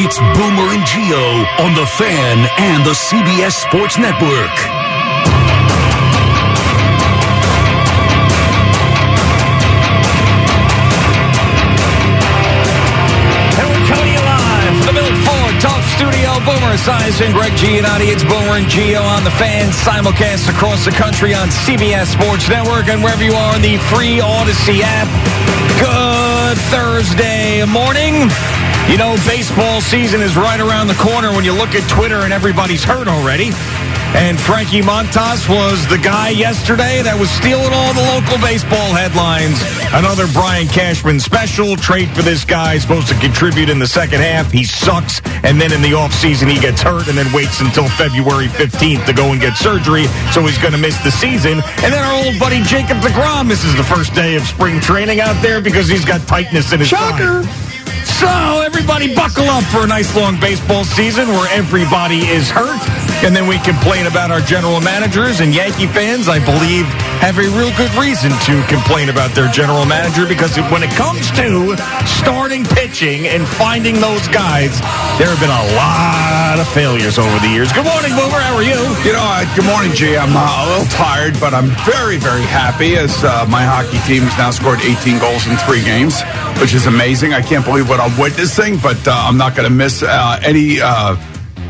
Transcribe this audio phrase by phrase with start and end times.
[0.00, 1.26] It's Boomer and Gio
[1.58, 4.54] on the Fan and the CBS Sports Network.
[13.58, 14.14] And we're coming
[14.86, 18.06] the Milk Ford Talk Studio, Boomer Esiason, Gregg Giannotti.
[18.06, 22.86] It's Boomer and Gio on the fan simulcast across the country on CBS Sports Network
[22.86, 25.10] and wherever you are on the free Audacy app.
[25.82, 28.30] Good Thursday morning.
[28.88, 32.32] You know, baseball season is right around the corner when you look at Twitter and
[32.32, 33.50] everybody's hurt already.
[34.16, 39.60] And Frankie Montas was the guy yesterday that was stealing all the local baseball headlines.
[39.92, 41.76] Another Brian Cashman special.
[41.76, 42.78] Trade for this guy.
[42.78, 44.50] Supposed to contribute in the second half.
[44.50, 45.20] He sucks.
[45.44, 49.12] And then in the offseason, he gets hurt and then waits until February 15th to
[49.12, 50.08] go and get surgery.
[50.32, 51.60] So he's going to miss the season.
[51.84, 55.36] And then our old buddy Jacob DeGrom misses the first day of spring training out
[55.42, 57.44] there because he's got tightness in his shoulder.
[57.44, 57.67] Shocker.
[58.18, 58.26] So
[58.62, 63.07] everybody buckle up for a nice long baseball season where everybody is hurt.
[63.24, 66.86] And then we complain about our general managers and Yankee fans, I believe,
[67.18, 71.26] have a real good reason to complain about their general manager because when it comes
[71.34, 71.74] to
[72.06, 74.70] starting pitching and finding those guys,
[75.18, 77.72] there have been a lot of failures over the years.
[77.74, 78.38] Good morning, Boomer.
[78.38, 78.78] How are you?
[79.02, 80.16] You know, uh, good morning, G.
[80.16, 84.30] I'm uh, a little tired, but I'm very, very happy as uh, my hockey team
[84.30, 86.22] has now scored 18 goals in three games,
[86.62, 87.34] which is amazing.
[87.34, 90.80] I can't believe what I'm witnessing, but uh, I'm not going to miss uh, any
[90.80, 91.18] uh,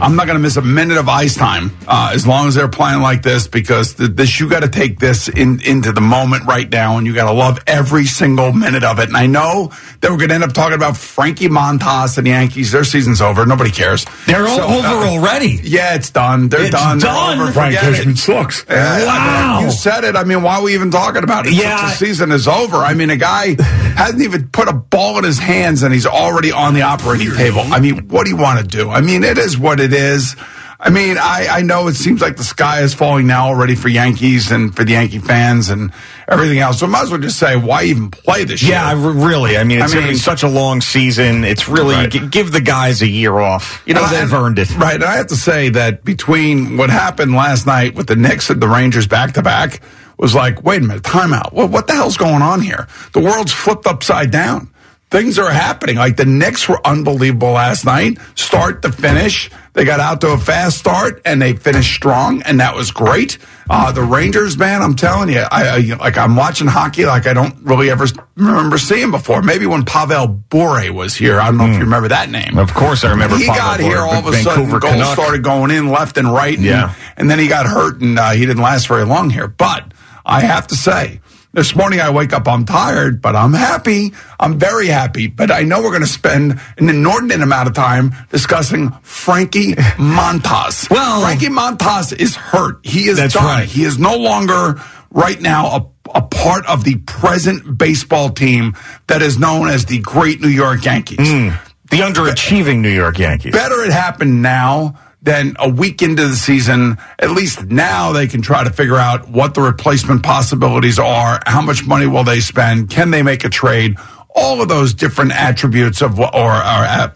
[0.00, 2.69] I'm not going to miss a minute of ice time uh, as long as they're
[2.69, 6.47] playing like this because th- this you got to take this in, into the moment
[6.47, 9.08] right now and you got to love every single minute of it.
[9.08, 12.31] And I know that we're going to end up talking about Frankie Montas and the
[12.31, 12.70] Yankees.
[12.70, 13.44] Their season's over.
[13.44, 14.06] Nobody cares.
[14.26, 15.58] They're so, over uh, already.
[15.64, 16.48] Yeah, it's done.
[16.48, 17.00] They're it's done.
[17.00, 17.38] done.
[17.38, 18.64] They're Frank Cashman sucks.
[18.69, 19.16] Yeah, wow.
[19.16, 20.14] I mean, you said it.
[20.14, 21.54] I mean, why are we even talking about it?
[21.54, 21.76] Yeah.
[21.76, 22.76] the season is over.
[22.76, 26.53] I mean, a guy hasn't even put a ball in his hands and he's already
[26.53, 27.62] on the operating table.
[27.64, 28.91] I mean, what do you want to do?
[28.91, 30.37] I mean, it is what it is.
[30.81, 33.88] I mean, I, I know it seems like the sky is falling now already for
[33.88, 35.91] Yankees and for the Yankee fans and
[36.28, 36.78] everything else.
[36.78, 38.72] So I might as well just say, why even play this year?
[38.75, 39.56] Yeah, really.
[39.59, 41.43] I mean, it's I mean, going to be such a long season.
[41.43, 42.10] It's really Right.
[42.12, 43.82] g- give the guys a year off.
[43.87, 44.71] You know, And they've earned it.
[44.76, 44.94] Right.
[44.94, 48.62] And I have to say that between what happened last night with the Knicks and
[48.62, 49.81] the Rangers back to back
[50.16, 51.53] was like, wait a minute, timeout.
[51.53, 52.87] What, what the hell's going on here?
[53.15, 54.70] The world's flipped upside down.
[55.10, 55.97] Things are happening.
[55.97, 59.50] Like the Knicks were unbelievable last night, start to finish.
[59.78, 63.38] They got out to a fast start and they finished strong, and that was great.
[63.70, 67.32] Uh, the Rangers, man, I'm telling you, I, I like I'm watching hockey like I
[67.32, 69.40] don't really ever remember seeing before.
[69.40, 72.54] Maybe when Pavel Bure was here, I don't know if you remember that name.
[72.54, 72.58] Hmm.
[72.58, 73.36] Of course, I remember.
[73.36, 74.80] He Pavel got here all of a Vancouver sudden.
[74.80, 75.12] Goals Canuck.
[75.16, 76.56] started going in left and right.
[76.56, 76.94] And, Yeah.
[77.16, 79.46] and then he got hurt, and uh, he didn't last very long here.
[79.46, 79.92] But
[80.26, 81.20] I have to say,
[81.58, 84.12] this morning I wake up, I'm tired, but I'm happy.
[84.38, 85.26] I'm very happy.
[85.26, 90.88] But I know we're going to spend an inordinate amount of time discussing Frankie Montas.
[90.88, 92.78] Well- Frankie Montas is hurt.
[92.86, 93.44] He is That's done.
[93.44, 93.69] right.
[93.69, 94.80] He is no longer
[95.10, 98.76] right now a, a part of the present baseball team
[99.08, 101.49] that is known as the Great New York Yankees hmm.
[101.90, 103.52] The underachieving New York Yankees.
[103.52, 106.97] better it happened now than a week into the season.
[107.19, 111.41] At least now they can try to figure out what the replacement possibilities are.
[111.47, 112.91] How much money will they spend?
[112.91, 113.97] Can they make a trade?
[114.35, 117.11] All of those different attributes of what, or, or uh,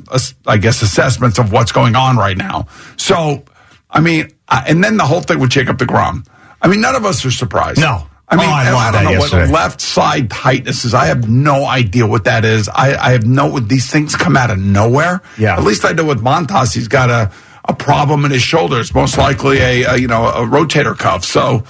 [0.47, 2.67] I guess assessments of what's going on right now.
[2.97, 3.45] So,
[3.89, 6.27] I mean, uh, and then the whole thing with Jacob DeGrom.
[6.61, 7.81] I mean, none of us are surprised.
[7.81, 8.09] No.
[8.29, 9.43] I mean, Oh, I I don't know yesterday.
[9.43, 10.95] what left side tightness is.
[10.95, 12.69] I have no idea what that is.
[12.69, 15.21] I, I have no, these things come out of nowhere.
[15.39, 15.57] Yeah.
[15.57, 17.31] At least I know with Montas, he's got a,
[17.64, 21.25] a problem in his shoulders, most likely a, a you know a rotator cuff.
[21.25, 21.64] So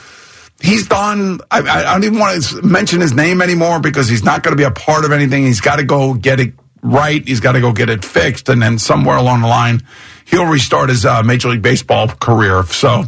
[0.60, 1.40] he's done.
[1.50, 4.56] I, I don't even want to mention his name anymore because he's not going to
[4.56, 5.44] be a part of anything.
[5.44, 7.26] He's got to go get it right.
[7.26, 9.82] He's got to go get it fixed, and then somewhere along the line,
[10.24, 12.64] he'll restart his uh, Major League Baseball career.
[12.64, 13.04] So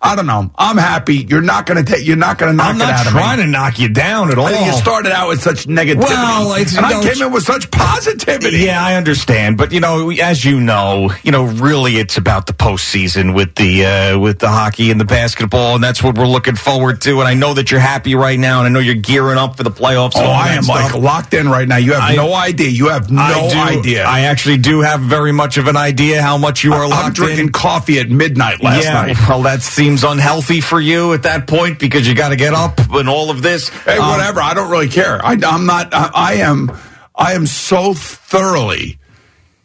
[0.00, 0.50] I don't know.
[0.56, 1.16] I'm happy.
[1.28, 2.06] You're not going to take.
[2.06, 4.30] You're not going to knock I'm it not out of trying to knock you down
[4.30, 4.46] at all.
[4.46, 7.22] I think you started out with such negativity, Well, it's- and I you know, came
[7.26, 8.58] in with such positivity.
[8.58, 12.52] Yeah, I understand, but you know, as you know, you know, really, it's about the
[12.52, 16.54] postseason with the uh, with the hockey and the basketball, and that's what we're looking
[16.56, 17.18] forward to.
[17.18, 19.62] And I know that you're happy right now, and I know you're gearing up for
[19.64, 20.12] the playoffs.
[20.16, 20.94] Oh, I am stuff.
[20.94, 21.76] like locked in right now.
[21.76, 22.68] You have I- no idea.
[22.68, 24.04] You have no I do, idea.
[24.04, 27.06] I actually do have very much of an idea how much you are locked in.
[27.06, 27.52] I'm drinking in.
[27.52, 29.16] coffee at midnight last yeah, night.
[29.28, 32.78] well, that seems unhealthy for you at that point because you got to get up
[32.90, 33.70] and all of this.
[33.70, 34.42] Hey, Um, whatever.
[34.42, 35.24] I don't really care.
[35.24, 35.94] I, I'm not.
[35.94, 36.70] I, I am.
[37.14, 38.98] I am so thoroughly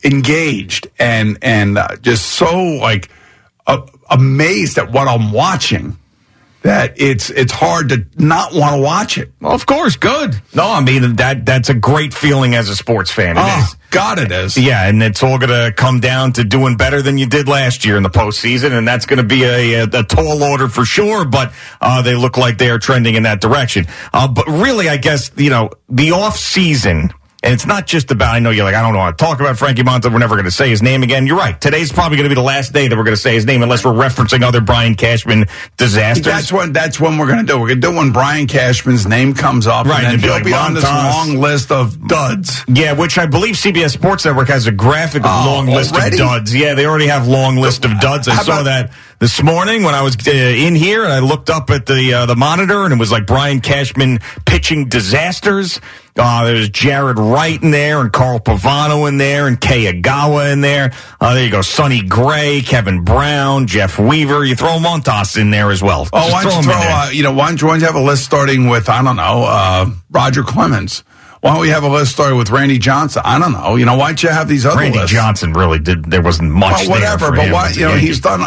[0.01, 3.09] engaged and and uh, just so like
[3.67, 5.97] uh, amazed at what I'm watching
[6.63, 9.31] that it's it's hard to not want to watch it.
[9.39, 10.42] Well, of course, good.
[10.56, 13.38] No, I mean that that's a great feeling as a sports fan.
[13.38, 13.45] It is.
[13.48, 14.57] Oh God, it is.
[14.57, 17.86] Yeah, and it's all going to come down to doing better than you did last
[17.86, 20.83] year in the postseason, and that's going to be a, a, a tall order for
[20.83, 21.25] sure.
[21.25, 23.86] But uh, they look like they are trending in that direction.
[24.12, 27.12] Uh, but really, I guess you know the off season.
[27.43, 29.57] And it's not just about, I know you're like, I don't want to talk about
[29.57, 30.09] Frankie Monta.
[30.09, 31.27] We're never going to say his name again.
[31.27, 31.59] You're right.
[31.59, 33.61] Today's probably going to be the last day that we're going to say his name
[33.63, 36.23] unless we're referencing other Brian Cashman disasters.
[36.23, 37.59] That's when that's when we're going to do.
[37.59, 40.45] We're going to do when Brian Cashman's name comes up, Right, And and he'll like,
[40.45, 42.63] be on this long list of duds.
[42.69, 46.11] Yeah, which I believe CBS Sports Network has a graphic of Oh, long list of
[46.17, 46.55] duds.
[46.55, 48.29] Yeah, they already have long list of duds.
[48.29, 48.91] I How saw about- that
[49.23, 52.25] this morning when I was uh, in here and I looked up at the uh,
[52.25, 55.79] the monitor and it was like Brian Cashman pitching disasters.
[56.17, 60.59] Uh, there's Jaret Wright in there and Carl Pavano in there and Kei Igawa in
[60.59, 60.91] there.
[61.21, 61.61] Uh, there you go.
[61.61, 64.43] Sonny Gray, Kevin Brown, Jeff Weaver.
[64.43, 66.05] You throw Montas in there as well.
[66.11, 66.81] Oh, Just why don't you throw?
[66.81, 69.01] Uh, you know, why don't, you, why don't you have a list starting with I
[69.01, 71.01] don't know uh, Roger Clemens?
[71.39, 73.21] Why don't we have a list starting with Randy Johnson?
[73.23, 73.75] I don't know.
[73.75, 75.13] You know, why don't you have these other Randy lists?
[75.13, 76.03] Johnson really did.
[76.11, 76.87] There wasn't much.
[76.87, 77.69] Well, whatever, but why?
[77.69, 78.41] You know, he's done.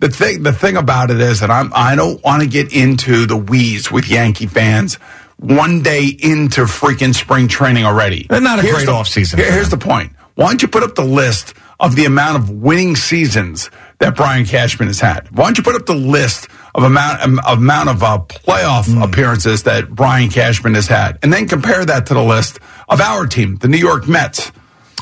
[0.00, 1.70] The thing, the thing about it is that I'm.
[1.74, 4.94] I don't want to get into the weeds with Yankee fans.
[5.36, 8.26] One day into freaking spring training already.
[8.30, 10.12] And not a Here's great the- offseason here- here's the point.
[10.34, 13.70] Why don't you put up the list of the amount of winning seasons
[14.00, 15.28] that Brian Cashman has had?
[15.32, 19.02] Why don't you put up the list of amount um, amount of uh, playoff Hmm.
[19.02, 22.58] appearances that Brian Cashman has had, and then compare that to the list
[22.88, 24.50] of our team, the New York Mets.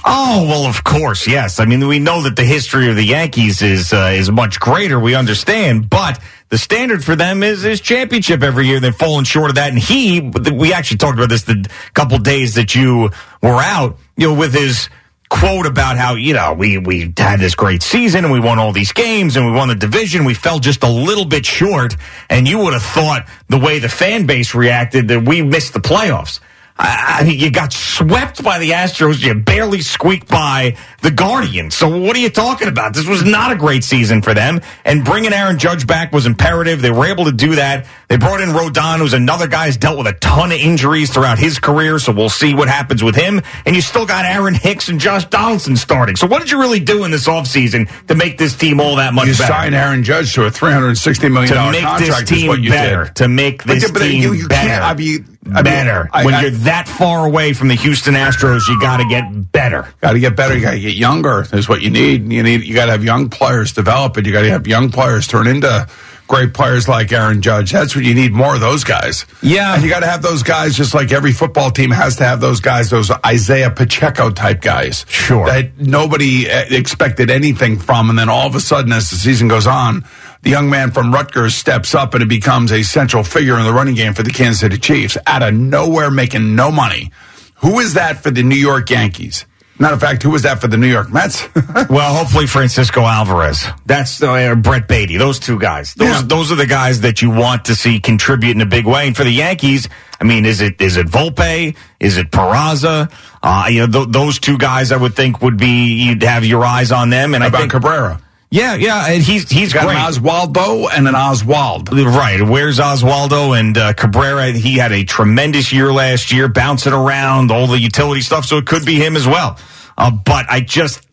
[0.05, 1.61] Oh well, of course, yes.
[1.61, 4.99] I mean, we know that the history of the Yankees is uh, is much greater.
[4.99, 8.81] We understand, but the standard for them is is championship every year.
[8.81, 10.21] They've fallen short of that, and he.
[10.21, 13.11] We actually talked about this the couple days that you
[13.43, 13.99] were out.
[14.17, 14.89] You know, with his
[15.29, 18.73] quote about how you know we we had this great season and we won all
[18.73, 20.25] these games and we won the division.
[20.25, 21.97] We fell just a little bit short,
[22.31, 25.81] and you would have thought the way the fan base reacted that we missed the
[25.81, 26.41] playoffs.
[26.79, 29.21] I I mean, you got swept by the Astros.
[29.21, 31.75] You barely squeaked by the Guardians.
[31.75, 32.95] So what are you talking about?
[32.95, 34.61] This was not a great season for them.
[34.85, 36.81] And bringing Aaron Judge back was imperative.
[36.81, 37.87] They were able to do that.
[38.09, 41.39] They brought in Rodon, who's another guy who's dealt with a ton of injuries throughout
[41.41, 41.99] his career.
[41.99, 43.41] So we'll see what happens with him.
[43.67, 46.15] And you still got Aaron Hicks and Josh Donaldson starting.
[46.15, 49.13] So what did you really do in this offseason to make this team all that
[49.15, 49.53] much You better?
[49.53, 52.29] sign Aaron Judge to a $360 million to make contract.
[52.29, 53.17] this team better, did.
[53.17, 55.55] to make But this yeah, but uh, team you- you better, can't- I mean- I
[55.57, 56.09] mean, better.
[56.13, 59.53] I- when I- you're that far away from the Houston Astros, you got to get
[59.53, 59.87] better.
[60.01, 60.55] Got to get better.
[60.55, 61.47] You got to get younger.
[61.53, 62.31] Is what you need.
[62.33, 62.65] You need.
[62.65, 65.47] You got to have young players develop, and you got to have young players turn
[65.47, 65.87] into
[66.27, 67.73] great players like Aaron Judge.
[67.73, 68.33] That's what you need.
[68.33, 69.25] More of those guys.
[69.41, 69.75] Yeah.
[69.75, 70.77] and you got to have those guys.
[70.77, 72.91] Just like every football team has to have those guys.
[72.91, 75.07] Those Isaiah Pacheco type guys.
[75.09, 75.47] Sure.
[75.47, 79.49] That nobody uh, expected anything from, and then all of a sudden, as the season
[79.49, 80.05] goes on.
[80.43, 83.73] The young man from Rutgers steps up and it becomes a central figure in the
[83.73, 87.11] running game for the Kansas City Chiefs out of nowhere, making no money.
[87.57, 89.45] Who is that for the New York Yankees?
[89.81, 91.47] Matter of fact, who was that for the New York Mets?
[91.89, 93.65] Well, hopefully Francisco Alvarez.
[93.87, 95.17] That's uh, Brett Baty.
[95.17, 95.95] Those two guys.
[95.95, 96.23] Those Yeah.
[96.25, 99.07] those are the guys that you want to see contribute in a big way.
[99.07, 99.89] And for the Yankees,
[100.21, 101.77] I mean, is it is it Volpe?
[102.01, 103.11] Is it Peraza?
[103.43, 106.65] Uh, you know, th- those two guys I would think would be you'd have your
[106.65, 107.35] eyes on them.
[107.35, 108.21] And I about think Cabrera.
[108.51, 109.97] Yeah, yeah, and he's he's Got great.
[109.97, 111.93] an Oswaldo and an Oswald.
[111.93, 112.41] Right.
[112.43, 114.53] Where's Oswaldo and uh, Cabrera?
[114.53, 118.45] He had a tremendous year last year, bouncing around all the utility stuff.
[118.47, 119.59] So it could be him as well.
[119.97, 121.05] Uh, but I just.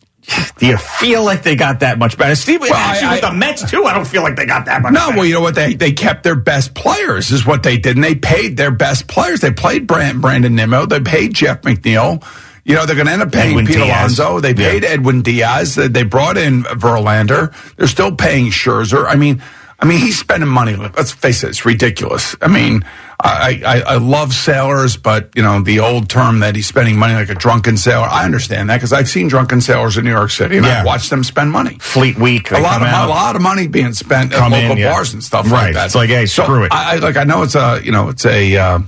[0.58, 2.34] Do you feel like they got that much better?
[2.34, 4.92] Steve, actually, I- with the Mets too, I don't feel like they got that much
[4.92, 5.18] No, better.
[5.18, 5.54] well, you know what?
[5.54, 9.06] They they kept their best players is what they did, and they paid their best
[9.06, 9.40] players.
[9.40, 10.84] They played Brand, Brandon Nimmo.
[10.86, 12.24] They paid Jeff McNeil.
[12.68, 14.18] You know, they're going to end up paying Edwin Pete Diaz.
[14.18, 14.40] Alonso.
[14.40, 14.70] They Yeah.
[14.72, 15.76] paid Edwin Diaz.
[15.76, 17.52] They brought in Verlander.
[17.76, 19.06] They're still paying Scherzer.
[19.08, 19.40] I mean,
[19.78, 20.74] I mean, he's spending money.
[20.74, 22.34] Let's face it, it's ridiculous.
[22.42, 22.82] I mean,
[23.22, 27.14] I, I, I love sailors, but you know the old term that he's spending money
[27.14, 28.06] like a drunken sailor.
[28.10, 30.80] I understand that because I've seen drunken sailors in New York City and Yeah.
[30.80, 31.76] I've watched them spend money.
[31.80, 32.50] Fleet Week.
[32.52, 33.06] A lot of out.
[33.06, 34.92] a lot of money being spent at local in, yeah.
[34.92, 35.66] bars and stuff Right.
[35.66, 35.86] like that.
[35.86, 36.72] It's like, hey, So screw it.
[36.72, 38.78] I, I like I know it's a you know it's a uh,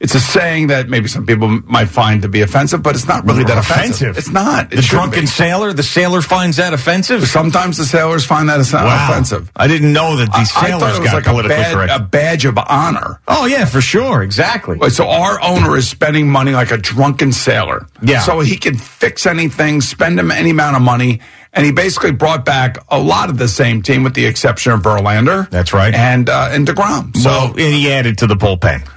[0.00, 3.24] it's a saying that maybe some people might find to be offensive, but it's not
[3.24, 4.18] really that offensive.
[4.18, 4.72] It's not.
[4.72, 5.26] It the drunken be.
[5.26, 5.72] sailor.
[5.72, 7.26] The sailor finds that offensive.
[7.26, 9.08] Sometimes the sailors find that Wow.
[9.08, 9.50] offensive.
[9.56, 11.92] I didn't know that these I sailors was got like a, bad, correct.
[11.94, 13.20] a badge of honor.
[13.28, 14.78] oh yeah, for sure, exactly.
[14.90, 17.86] So our owner is spending money like a drunken sailor.
[18.02, 18.20] Yeah.
[18.20, 21.20] So he can fix anything, spend him any amount of money.
[21.54, 24.80] And he basically brought back a lot of the same team with the exception of
[24.80, 25.50] Verlander.
[25.50, 25.92] That's right.
[25.94, 27.14] And uh, and DeGrom.
[27.16, 28.88] So well, he added to the bullpen.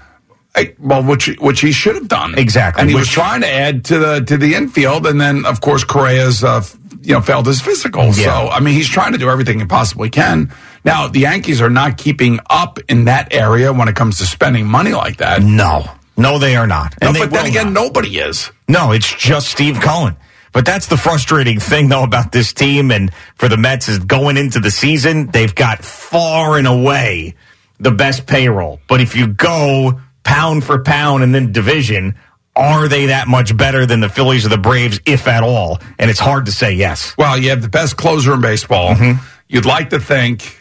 [0.80, 4.00] Well, which which he should have done Exactly, and he was trying to add to
[4.00, 6.64] the to the infield, and then of course Correa's uh,
[7.02, 8.06] you know failed his physical.
[8.06, 8.12] Yeah.
[8.14, 10.54] So I mean, he's trying to do everything he possibly can.
[10.84, 14.66] Now the Yankees are not keeping up in that area when it comes to spending
[14.66, 15.42] money like that.
[15.42, 16.96] No, no, they are not.
[17.02, 17.84] No, but then again, not.
[17.84, 18.52] nobody is.
[18.68, 20.16] No, it's just Steve Cohen.
[20.56, 24.38] But that's the frustrating thing, though, about this team and for the Mets is going
[24.38, 27.36] into the season, they've got far and away
[27.78, 28.80] the best payroll.
[28.88, 32.16] But if you go pound for pound and then division,
[32.58, 35.80] are they that much better than the Phillies or the Braves, if at all?
[35.98, 37.16] And it's hard to say yes.
[37.18, 38.96] Well, you have the best closer in baseball.
[38.96, 39.24] Mm-hmm.
[39.48, 40.60] You'd like to think,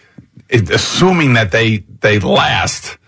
[0.50, 2.98] assuming that they they last.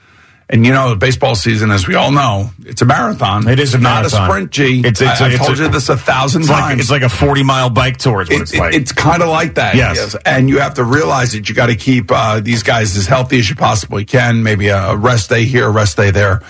[0.48, 3.48] And you know, the baseball season, as we all know, it's a marathon.
[3.48, 4.22] It is a not marathon.
[4.22, 4.50] a sprint.
[4.52, 4.78] G.
[4.78, 6.80] It's- it's I, have it's told a- you this a thousand It's like, times.
[6.82, 9.28] it's like a 40 mile bike tour is what It- it's it- it's kind of
[9.28, 9.74] like that.
[9.74, 10.14] Yes.
[10.24, 13.40] And you have to realize that you got to keep uh, these guys as healthy
[13.40, 14.44] as you possibly can.
[14.44, 16.40] Maybe a, a rest day here, a rest day there.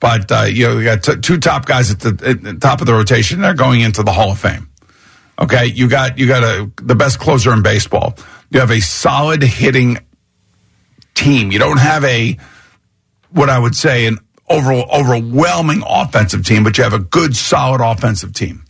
[0.00, 2.80] But uh, you know, you got t- two top guys at the, at the top
[2.80, 3.40] of the rotation.
[3.40, 4.68] They're going into the Hall of Fame.
[5.40, 8.16] Okay, you got you got a the best closer in baseball.
[8.50, 9.98] You have a solid hitting
[11.14, 11.52] team.
[11.52, 12.36] You don't have a
[13.34, 17.80] what I would say an over, overwhelming offensive team, but you have a good, solid
[17.80, 18.64] offensive team.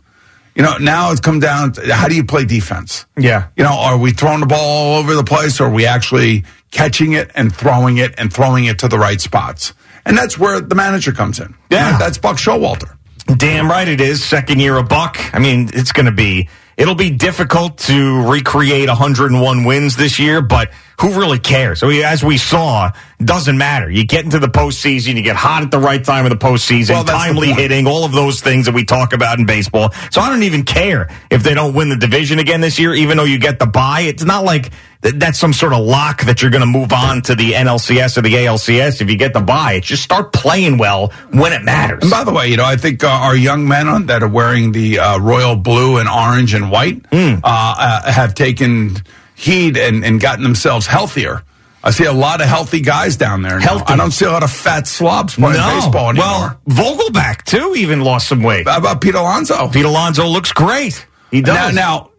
[0.55, 3.05] You know, now it's come down to how do you play defense?
[3.17, 3.49] Yeah.
[3.57, 6.45] You know, are we throwing the ball all over the place or are we actually
[6.71, 9.73] catching it and throwing it and throwing it to the right spots?
[10.05, 11.55] And that's where the manager comes in.
[11.69, 11.97] Yeah.
[11.97, 12.95] That's Buck Showalter.
[13.37, 14.23] Damn right it is.
[14.23, 15.17] Second year of Buck.
[15.33, 20.41] I mean, it's going to be, it'll be difficult to recreate 101 wins this year,
[20.41, 21.83] but who really cares?
[21.83, 22.91] I mean, as we saw,
[23.23, 23.89] doesn't matter.
[23.89, 26.91] You get into the postseason, you get hot at the right time of the postseason,
[26.91, 29.91] Well, timely hitting, all of those things that we talk about in baseball.
[30.11, 33.17] So I don't even care if they don't win the division again this year, even
[33.17, 34.01] though you get the bye.
[34.01, 37.35] It's not like that's some sort of lock that you're going to move on to
[37.35, 39.73] the NLCS or the ALCS if you get the bye.
[39.73, 42.01] It's just start playing well when it matters.
[42.03, 44.27] And by the way, you know, I think uh, our young men on, that are
[44.29, 48.97] wearing the uh, royal blue and orange and white uh, uh, have taken
[49.35, 51.43] heed and, and gotten themselves healthier.
[51.85, 53.59] I see a lot of healthy guys down there.
[53.59, 53.65] Now.
[53.65, 53.93] Healthy.
[53.93, 56.59] I don't see a lot of fat slobs playing baseball anymore.
[56.65, 58.67] Well, Vogelbach too even lost some weight.
[58.67, 59.69] How about Pete Alonso?
[59.69, 61.05] Pete Alonso looks great.
[61.29, 61.75] He now, does.
[61.75, 62.11] now,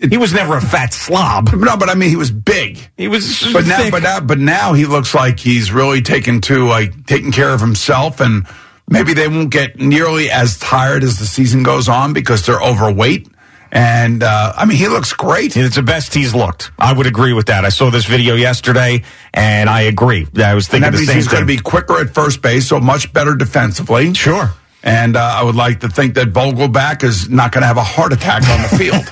[0.00, 1.52] he was never a fat slob.
[1.52, 2.78] no, but I mean, he was big.
[2.96, 6.66] He was, But now, but now, but now he looks like he's really taken to
[6.66, 8.46] like taking care of himself, and
[8.88, 13.28] maybe they won't get nearly as tired as the season goes on because they're overweight.
[13.76, 15.54] And uh, I mean, he looks great.
[15.54, 16.70] It's the best he's looked.
[16.78, 17.66] I would agree with that.
[17.66, 19.04] I saw this video yesterday,
[19.34, 20.26] and I agree.
[20.34, 23.12] I was thinking the same he's going to be quicker at first base, so much
[23.12, 24.14] better defensively.
[24.14, 24.50] Sure.
[24.82, 27.84] And uh, I would like to think that Vogelbach is not going to have a
[27.84, 29.04] heart attack on the field.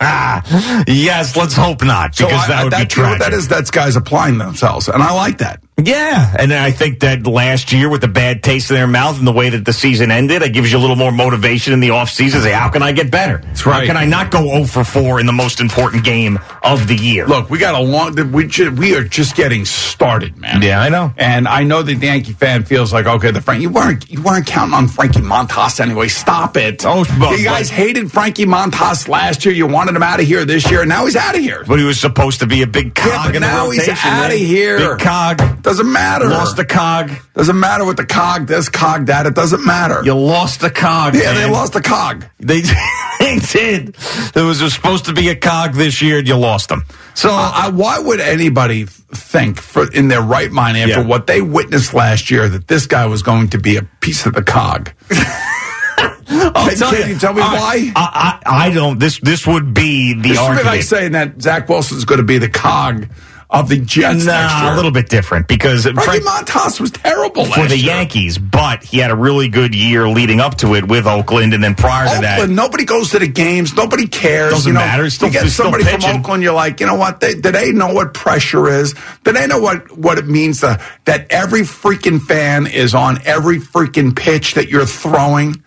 [0.88, 3.26] Yes, let's hope not, so because I- that would that, be you know tragic.
[3.30, 5.62] that is that's guys applying themselves, and I like that.
[5.82, 9.26] Yeah, and I think that last year with the bad taste in their mouth and
[9.26, 11.88] the way that the season ended, it gives you a little more motivation in the
[11.88, 12.42] offseason.
[12.42, 13.38] Say, how can I get better?
[13.38, 13.80] That's right.
[13.80, 16.96] How can I not go 0 for 4 in the most important game of the
[16.96, 17.26] year?
[17.26, 18.14] Look, we got a long.
[18.30, 20.60] We ju- we are just getting started, man.
[20.60, 21.14] Yeah, I know.
[21.16, 24.20] And I know that the Yankee fan feels like, okay, the Frank, you weren't you
[24.20, 26.08] weren't counting on Frankie Montas anyway.
[26.08, 26.84] Stop it.
[26.84, 29.54] Oh, but- you guys but- hated Frankie Montas last year.
[29.54, 31.64] You wanted him out of here this year, and now he's out of here.
[31.66, 33.88] But he was supposed to be a big cog Yeah, but in the now he's
[33.88, 34.36] outta man.
[34.36, 34.76] here.
[34.76, 35.40] Big cog.
[35.70, 36.28] Doesn't matter.
[36.28, 37.12] Lost the cog.
[37.36, 39.26] Doesn't matter what the cog this cog that.
[39.26, 40.02] It doesn't matter.
[40.04, 41.14] You lost the cog.
[41.14, 42.24] yeah, they lost the cog.
[42.40, 42.60] They,
[43.20, 43.94] they did.
[44.34, 46.82] There was supposed to be a cog this year, and you lost them.
[47.14, 51.06] So I, why would anybody think, for in their right mind, after Yeah.
[51.06, 54.32] what they witnessed last year, that this guy was going to be a piece of
[54.34, 54.90] the cog?
[55.08, 57.92] I'll oh, Can- can you tell me why?
[57.94, 58.98] I, I, I don't.
[58.98, 60.66] This this would be the This argument.
[60.66, 63.06] like saying that Zach Wilson's going to be the cog
[63.50, 64.34] of the Jets next year.
[64.34, 67.94] Nah, a little bit different because Frankie Frank- Montas was terrible for the year.
[67.96, 71.62] Yankees, but he had a really good year leading up to it with Oakland, and
[71.62, 73.74] then prior to that, nobody goes to the games.
[73.74, 74.52] Nobody cares.
[74.52, 75.10] Doesn't you know, matter.
[75.10, 76.00] Still- you get somebody from.
[76.04, 76.42] Oakland.
[76.42, 77.20] You're like, you know what?
[77.20, 78.94] They, do they know what pressure is?
[79.24, 83.58] Do they know what what it means to, that every freaking fan is on every
[83.58, 85.62] freaking pitch that you're throwing?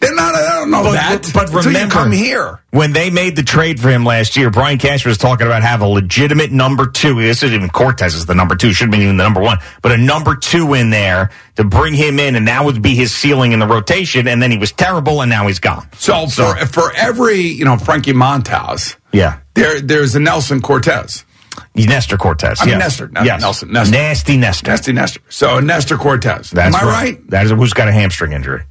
[0.00, 0.34] They're not.
[0.34, 1.30] I don't know But- that.
[1.34, 2.60] but remember- come here.
[2.70, 5.80] When they made the trade for him last year, Brian Cashman was talking about have
[5.80, 7.20] a legitimate number two.
[7.20, 9.90] This is even Cortes is the number two, should be even the number one, but
[9.90, 13.52] a number two in there to bring him in, and that would be his ceiling
[13.52, 14.28] in the rotation.
[14.28, 15.88] And then he was terrible, and now he's gone.
[15.98, 19.34] So, for for every you know Frankie Montas, Yeah.
[19.54, 21.24] there there's a Nelson Cortes.
[21.74, 22.60] Nestor Cortes.
[22.60, 22.78] I mean yes.
[22.80, 23.40] Nestor, not yes.
[23.40, 23.92] Nelson, Nestor.
[23.92, 24.70] Nasty Nestor.
[24.70, 25.20] Nasty Nestor.
[25.28, 26.50] So Nestor Cortes.
[26.50, 27.30] That's Am I right?
[27.30, 28.62] That is who's got a hamstring injury.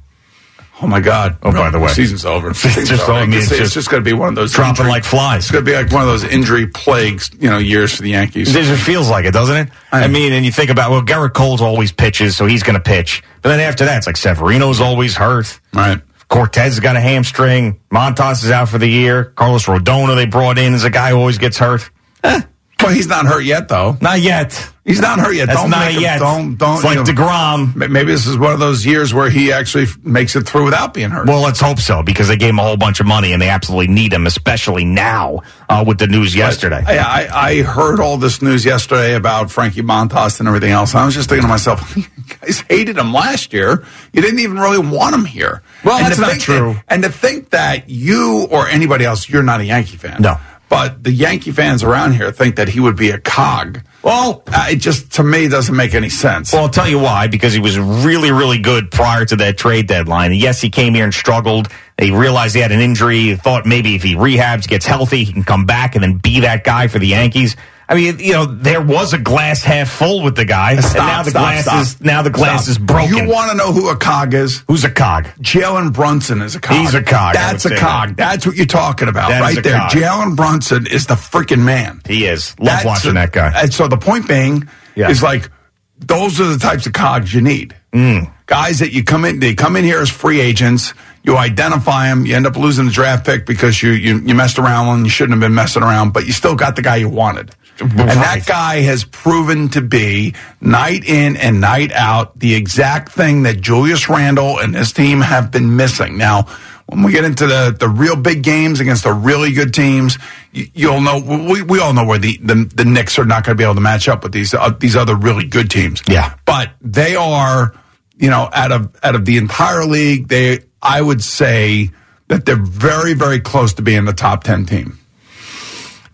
[0.80, 1.36] Oh my God!
[1.42, 1.88] Oh, by the way.
[1.88, 2.54] season's over.
[2.54, 3.14] Season's just- over.
[3.14, 5.44] I mean, it's, just just going to be one of those dropping injury- like flies.
[5.44, 8.10] It's going to be like one of those injury plagues, you know, years for the
[8.10, 8.54] Yankees.
[8.54, 9.68] It just feels like it, doesn't it?
[9.90, 12.74] I- I mean, and you think about well, Gerrit Cole's always pitches, so he's going
[12.76, 13.22] to pitch.
[13.42, 15.58] But then after that, it's like Severino's always hurt.
[15.74, 16.00] Right.
[16.28, 17.80] Cortes has got a hamstring.
[17.90, 19.24] Montas is out for the year.
[19.36, 21.90] Carlos Rodona they brought in as a guy who always gets hurt.
[22.22, 22.42] Eh.
[22.82, 23.96] Well, he's not hurt yet, though.
[24.00, 24.70] Not yet.
[24.88, 25.48] He's not hurt yet.
[25.48, 26.18] That's don't not make him.
[26.18, 26.76] Don't don't.
[26.76, 27.76] It's like know, DeGrom.
[27.76, 31.10] Maybe this is one of those years where he actually makes it through without being
[31.10, 31.26] hurt.
[31.26, 33.50] Well, let's hope so because they gave him a whole bunch of money and they
[33.50, 36.82] absolutely need him, especially now uh, with the news yesterday.
[36.86, 40.94] I, I, I heard all this news yesterday about Frankie Montas and everything else.
[40.94, 42.04] I was just thinking to myself, you
[42.40, 43.84] guys hated him last year.
[44.14, 45.62] You didn't even really want him here.
[45.84, 46.74] Well, and that's not true.
[46.74, 50.22] That, and to think that you or anybody else, you're not a Yankee fan.
[50.22, 50.38] No.
[50.68, 53.80] But the Yankee fans around here think that he would be a cog.
[54.02, 56.52] Well, it just, to me, doesn't make any sense.
[56.52, 57.26] Well, I'll tell you why.
[57.26, 60.32] Because he was really, really good prior to that trade deadline.
[60.32, 61.68] And yes, he came here and struggled.
[61.98, 63.34] He realized he had an injury.
[63.34, 66.64] Thought maybe if he rehabs, gets healthy, he can come back and then be that
[66.64, 67.56] guy for the Yankees.
[67.90, 71.06] I mean, you know, there was a glass half full with the guy, Stop, and
[71.06, 71.80] now the stop, glass stop.
[71.82, 73.16] is now the glass is broken.
[73.16, 74.62] You want to know who a cog is?
[74.68, 75.24] Who's a cog?
[75.40, 76.76] Jalen Brunson is a cog.
[76.76, 78.08] He's a cog, That's a cog.
[78.08, 78.16] that.
[78.18, 79.78] That's what you're talking about That right there.
[79.88, 82.02] Jalen Brunson is the freaking man.
[82.06, 82.54] He is.
[82.58, 83.52] Love That's watching a- that guy.
[83.56, 85.08] And so the point being Yeah.
[85.08, 85.50] is like
[85.98, 87.74] those are the types of cogs you need.
[87.94, 88.30] Mm.
[88.46, 90.92] Guys that you come in, they come in here as free agents.
[91.24, 92.24] You identify them.
[92.26, 95.10] You end up losing the draft pick because you you, you messed around and you
[95.10, 97.50] shouldn't have been messing around, but you still got the guy you wanted.
[97.80, 103.44] And that guy has proven to be night in and night out the exact thing
[103.44, 106.18] that Julius Randle and his team have been missing.
[106.18, 106.46] Now,
[106.86, 110.18] when we get into the, the real big games against the really good teams,
[110.52, 113.56] you, you'll know we, we all know where the, the the Knicks are not going
[113.56, 116.02] to be able to match up with these uh, these other really good teams.
[116.08, 116.34] Yeah.
[116.46, 117.74] but they are,
[118.16, 121.90] you know, out of out of the entire league, they I would say
[122.28, 124.98] that they're very very close to being the top ten team.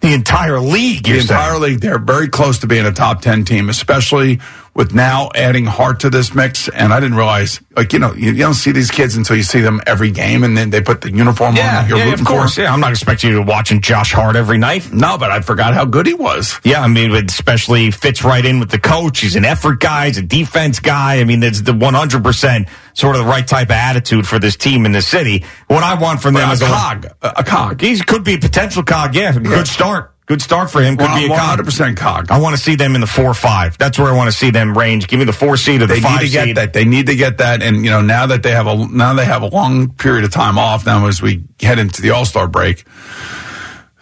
[0.04, 1.04] The entire league.
[1.04, 1.62] The entire saying.
[1.62, 4.40] league, they're very close to being a top 10 team, especially
[4.74, 6.68] with now adding Hart to this mix.
[6.68, 9.42] And I didn't realize, like, you know, you, you don't see these kids until you
[9.44, 12.04] see them every game and then they put the uniform on Yeah, that you're yeah,
[12.06, 12.54] rooting of course.
[12.56, 12.62] for.
[12.62, 14.92] Yeah, I'm not expecting you to watching Josh Hart every night.
[14.92, 16.58] No, but I forgot how good he was.
[16.64, 19.20] Yeah, I mean, it especially fits right in with the coach.
[19.20, 20.08] He's an effort guy.
[20.08, 21.20] He's a defense guy.
[21.20, 24.87] I mean, it's the 100% sort of the right type of attitude for this team
[24.87, 25.44] in the city.
[25.68, 27.06] What I want from them A is a cog.
[27.22, 27.80] A, a cog.
[27.80, 29.14] He could be a potential cog.
[29.14, 30.13] Yeah, good start.
[30.26, 30.96] Good start for him.
[30.96, 32.30] Could be a 100% cog.
[32.30, 33.76] I want to see them in the four or five.
[33.76, 35.06] That's where I want to see them range.
[35.06, 36.56] Give me the four seed or the They five need to get seed.
[36.56, 36.72] that.
[36.72, 37.62] They need to get that.
[37.62, 40.30] And, you know, now that they have a, now they have a long period of
[40.30, 42.84] time off now as we head into the All-Star break.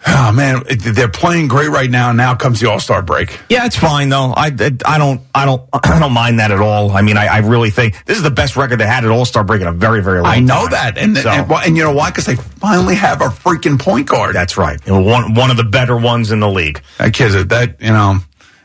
[0.05, 2.11] Oh man, they're playing great right now.
[2.11, 3.39] Now comes the All-Star break.
[3.49, 4.33] Yeah, it's fine though.
[4.35, 4.47] I,
[4.85, 6.91] I don't I don't I don't mind that at all.
[6.91, 9.23] I mean, I, I really think this is the best record they had at All
[9.25, 10.71] Star break in a very very long time I know time.
[10.71, 12.09] that, and So- and, and you know why?
[12.09, 14.35] Because they finally have a freaking point guard.
[14.35, 14.79] that's right.
[14.89, 16.81] One one of the better ones in the league.
[16.97, 18.17] that kid, is- that you know,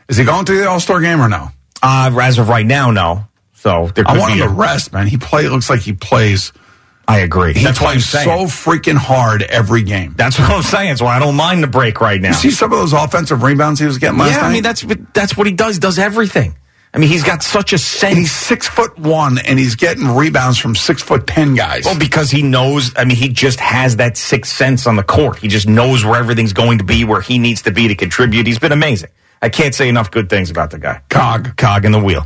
[0.09, 1.49] is he going to the All Star game or no?
[1.81, 3.25] Uh, as of right now, no.
[3.53, 5.07] So I want him a- to rest, man.
[5.07, 6.51] He play looks like he plays.
[7.09, 7.53] I agree.
[7.53, 8.25] He That's what I'm plays saying.
[8.25, 10.13] so freaking hard every game.
[10.15, 10.89] That's what I'm saying.
[10.89, 12.29] That's why I don't mind the break right now.
[12.29, 14.47] You see some of those offensive rebounds he was getting last yeah, night.
[14.49, 15.79] I mean that's that's what he does.
[15.79, 16.55] Does everything.
[16.93, 18.17] I mean, he's got such a and sense.
[18.17, 21.85] he's six foot one, and he's getting rebounds from six foot ten guys.
[21.85, 25.37] Well, because he knows, I mean, he just has that sixth sense on the court.
[25.37, 28.47] He just knows where everything's going to be, where he needs to be to contribute.
[28.47, 29.11] He's been amazing.
[29.39, 31.01] I can't say enough good things about the guy.
[31.09, 31.55] Cog.
[31.57, 32.25] Cog in the wheel.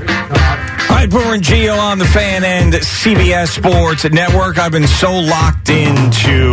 [0.00, 4.58] All right, Boomer and Gio on the fan and CBS Sports Network.
[4.58, 6.50] I've been so locked into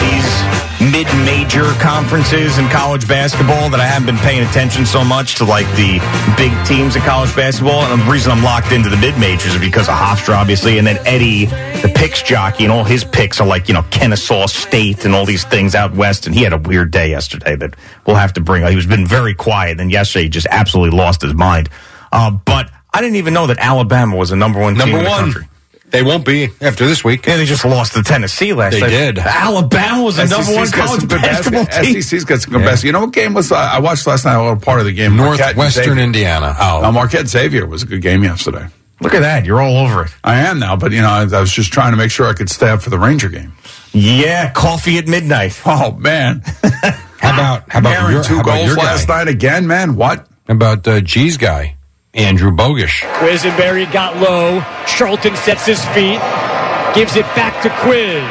[0.00, 0.44] these
[0.92, 5.66] mid-major conferences in college basketball that I haven't been paying attention so much to like
[5.76, 5.98] the
[6.36, 7.80] big teams in college basketball.
[7.82, 10.98] And the reason I'm locked into the mid-majors is because of Hofstra, obviously, and then
[11.06, 15.14] Eddie, the picks jockey, and all his picks are like you know Kennesaw State and
[15.14, 16.26] all these things out west.
[16.26, 17.74] And he had a weird day yesterday that
[18.06, 18.66] we'll have to bring.
[18.66, 21.68] He was been very quiet, and yesterday he just absolutely lost his mind.
[22.14, 25.04] Uh, but I didn't even know that Alabama was the number one team Number in
[25.04, 25.20] the one.
[25.32, 25.48] country.
[25.90, 27.24] They won't be after this week.
[27.26, 28.88] Yeah, they just lost to Tennessee last They night.
[28.90, 29.18] did.
[29.18, 32.02] Alabama was the number one college basketball bas- team.
[32.02, 32.86] SEC's got some good basketball.
[32.86, 33.52] You know what game was?
[33.52, 35.14] Uh, I watched last night a little part of the game.
[35.16, 36.02] Northwestern Xavier.
[36.02, 36.56] Indiana.
[36.58, 38.66] Uh, Oh, Marquette Xavier was a good game yesterday.
[39.00, 39.44] Look at that.
[39.44, 40.10] You're all over it.
[40.24, 42.32] I am now, but you know, I, I was just trying to make sure I
[42.32, 43.52] could stay up for the Ranger game.
[43.92, 45.60] Yeah, coffee at midnight.
[45.66, 46.42] Oh man,
[47.18, 49.18] how about how about Aaron your, two how about goals your last guy?
[49.18, 49.94] night again, man.
[49.96, 50.26] What?
[50.48, 51.73] How about uh, G's guy,
[52.14, 53.00] Andrew Bogish?
[53.18, 54.60] Quisenberry got low.
[54.86, 56.20] Charlton sets his feet.
[56.94, 58.22] Gives it back to Quiz.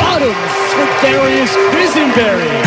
[0.00, 0.34] Bottoms
[0.72, 2.64] for Darius Quisenberry.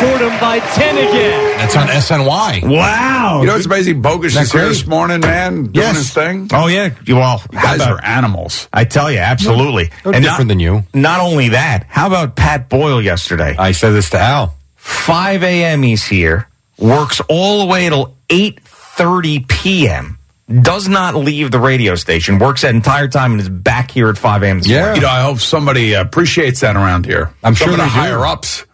[0.00, 1.58] Fordham by 10 again.
[1.58, 2.62] That's on SNY.
[2.68, 3.40] Wow.
[3.40, 4.00] You know what's amazing?
[4.02, 5.96] Bogus That is here this morning, man, doing Yes.
[5.96, 6.48] his thing.
[6.52, 6.90] Oh, yeah.
[7.08, 8.68] Well, You how guys about- are animals.
[8.72, 9.90] I tell you, absolutely.
[10.04, 10.84] No And different not, than you.
[10.94, 13.56] Not only that, how about Pat Boyle yesterday?
[13.58, 14.54] I said this to Al.
[14.76, 15.82] 5 a.m.
[15.82, 16.46] he's here,
[16.78, 20.18] works all the way till 8.30 p.m.,
[20.62, 24.16] does not leave the radio station, works that entire time and is back here at
[24.16, 24.60] 5 a.m.
[24.62, 24.78] Yeah.
[24.80, 24.94] morning.
[24.96, 27.34] You know, I hope somebody appreciates that around here.
[27.44, 27.90] I'm some sure of the they do.
[27.90, 28.64] higher ups.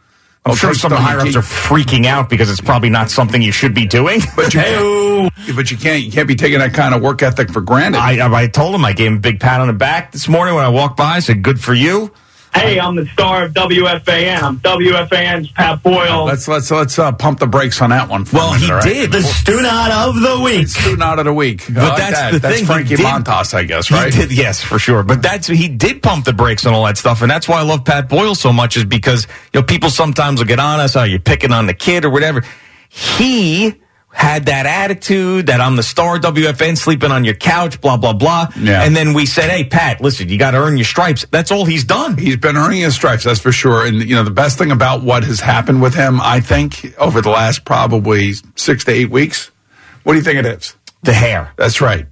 [0.46, 3.40] I'm sure some of the higher ups are freaking out because it's probably not something
[3.40, 4.20] you should be doing.
[4.36, 5.30] But you, Hey-o.
[5.36, 7.98] can't, but you can't you can't be taking that kind of work ethic for granted.
[7.98, 10.54] I, I told him I gave him a big pat on the back this morning
[10.54, 11.14] when I walked by.
[11.16, 12.12] I said, "Good for you."
[12.54, 14.42] Hey, I'm the star of WFAN.
[14.42, 16.24] I'm WFAN's Pat Boyle.
[16.24, 18.24] let's let's let's uh, pump the brakes on that one.
[18.24, 18.84] For Well, a minute, he all right?
[18.84, 19.12] did.
[19.12, 20.68] The student of the week.
[20.68, 21.64] Student out of the week.
[21.66, 22.32] But like that's that.
[22.32, 24.12] the That's thing, Frankie did- Montas, I guess, He right?
[24.12, 25.02] did, yes, for sure.
[25.02, 27.62] But that's he did pump the brakes on all that stuff, and that's why I
[27.62, 28.76] love Pat Boyle so much.
[28.76, 31.74] Is because you know people sometimes will get on us, oh, you're picking on the
[31.74, 32.42] kid or whatever.
[32.88, 33.74] He
[34.14, 38.48] had that attitude that I'm the star WFAN sleeping on your couch, blah blah blah.
[38.56, 38.82] Yeah.
[38.82, 41.26] And then we said, hey Pat, listen, you got to earn your stripes.
[41.30, 42.16] That's all he's done.
[42.16, 43.84] He's been earning his stripes, that's for sure.
[43.84, 47.20] And you know, the best thing about what has happened with him, I think, over
[47.20, 49.50] the last probably six to eight weeks.
[50.04, 50.76] What do you think it is?
[51.02, 51.52] The hair.
[51.56, 52.06] That's right.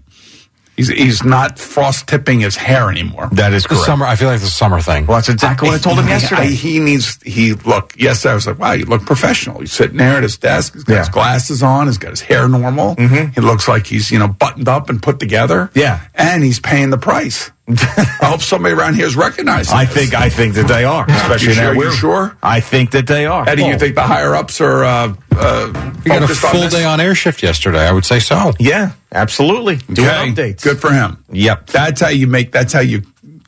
[0.76, 3.28] He's he's not frost tipping his hair anymore.
[3.32, 3.85] That is The correct.
[3.85, 4.06] summer.
[4.06, 5.06] I feel like the summer thing.
[5.06, 6.42] Well, that's exactly what I told him yesterday.
[6.42, 7.94] I- he needs he look.
[7.96, 9.61] Yesterday I was like, wow, you look professional.
[9.61, 10.72] He's sitting there at his desk.
[10.74, 11.87] He's got his glasses on.
[11.87, 12.96] He's got his hair normal.
[12.96, 13.32] Mm-hmm.
[13.32, 15.70] He looks like he's you know buttoned up and put together.
[15.74, 16.00] Yeah.
[16.14, 17.51] and he's paying the price.
[17.68, 19.75] I hope somebody around here is recognizing.
[19.77, 19.94] I this.
[19.94, 22.37] think I think that they are, especially You now we're You sure?
[22.42, 23.48] I think that they are.
[23.48, 23.79] Eddie, you Oh.
[23.79, 27.01] think the higher ups are uh, uh, We got a focused on full day on
[27.01, 27.87] air shift yesterday.
[27.87, 28.53] I would say so.
[28.59, 29.77] Yeah, absolutely.
[29.77, 30.62] Doing Okay, updates.
[30.62, 31.25] Good for him.
[31.31, 31.66] Yep.
[31.68, 32.51] That's how you make.
[32.53, 33.03] That's how you.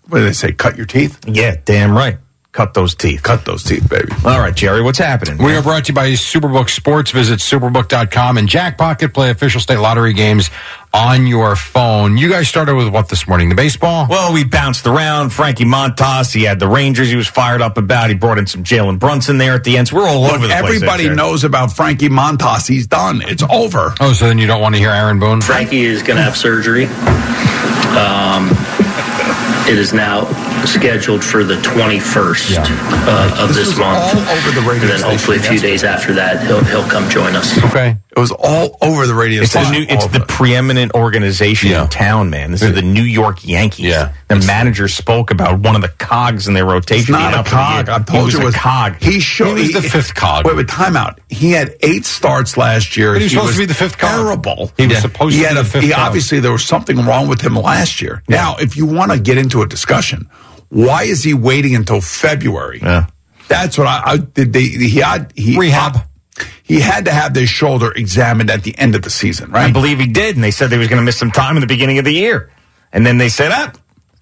[0.08, 0.52] What do they say?
[0.52, 1.18] Cut your teeth.
[1.26, 2.18] Yeah, damn right.
[2.54, 3.22] Cut those teeth.
[3.22, 4.10] Cut those teeth, baby.
[4.24, 5.36] All right, Jerry, what's happening?
[5.36, 7.10] We are brought to you by Superbook Sports.
[7.10, 9.12] Visit superbook.com and Jackpocket.
[9.12, 10.48] Play official state lottery games
[10.94, 12.16] on your phone.
[12.16, 13.48] You guys started with what this morning?
[13.48, 14.06] The baseball?
[14.08, 15.30] Well, we bounced around.
[15.30, 18.08] Frankie Montas, he had the Rangers he was fired up about.
[18.08, 19.88] He brought in some Jalen Brunson there at the end.
[19.88, 20.62] So we're all Look, over the place.
[20.64, 22.68] everybody there, knows about Frankie Montas.
[22.68, 23.20] He's done.
[23.22, 23.92] It's over.
[24.00, 25.40] Oh, so then you don't want to hear Aaron Boone?
[25.40, 26.84] Frankie is going to have surgery.
[27.98, 28.48] Um,
[29.70, 30.24] it is now
[30.64, 33.98] scheduled for the 21st uh, of This this, was month.
[34.14, 36.88] all over the radio and then hopefully a few station days after that, he'll, he'll
[36.88, 37.56] come join us.
[37.64, 37.96] Okay.
[38.16, 39.42] It was all over the radio.
[39.42, 39.86] It's the station.
[39.88, 39.92] new.
[39.92, 41.82] It's the preeminent organization Yeah.
[41.84, 42.52] in town, man.
[42.52, 43.86] This is the New York Yankees.
[43.86, 44.12] Yeah.
[44.28, 47.10] The manager spoke about one of the cogs in their rotation.
[47.12, 47.88] Not a out for the cog.
[47.88, 48.96] I've told he was you it a was cog.
[49.02, 50.46] He showed He was the fifth cog.
[50.46, 51.20] Wait, wait, time out.
[51.28, 53.14] He had eight starts last year.
[53.14, 54.10] But he was supposed to be the fifth cog.
[54.10, 54.70] Terrible.
[54.76, 55.98] He was supposed he to had be a, the fifth he, cog.
[56.06, 58.22] Obviously, there was something wrong with him last year.
[58.28, 60.28] Now, if you want to get into a discussion,
[60.68, 62.80] why is he waiting until February?
[62.82, 63.06] Yeah.
[63.48, 64.52] That's what I, I did.
[64.52, 65.98] They, he had he Rehab.
[66.62, 69.68] He had to have his shoulder examined at the end of the season, right?
[69.68, 71.60] I believe he did, and they said they was going to miss some time in
[71.60, 72.50] the beginning of the year,
[72.90, 73.72] and then they said, "Ah,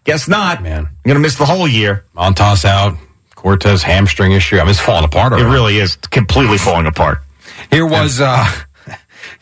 [0.04, 0.86] guess not, Man.
[0.86, 2.98] I'm going to miss the whole year." Montas out.
[3.36, 4.58] Cortes hamstring issue.
[4.58, 7.22] I mean, it's falling apart It really is completely falling apart.
[7.70, 8.46] Here was uh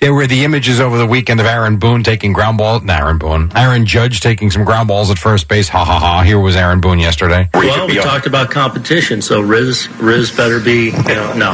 [0.00, 2.80] there were the images over the weekend of Aaron Boone taking ground ball.
[2.80, 3.52] Not Aaron Boone.
[3.54, 5.68] Aaron Judge taking some ground balls at first base.
[5.68, 6.22] Ha ha ha.
[6.22, 7.48] Here was Aaron Boone yesterday.
[7.54, 10.86] Well, we talked about competition, so Riz Riz better be.
[10.86, 11.52] You know, no,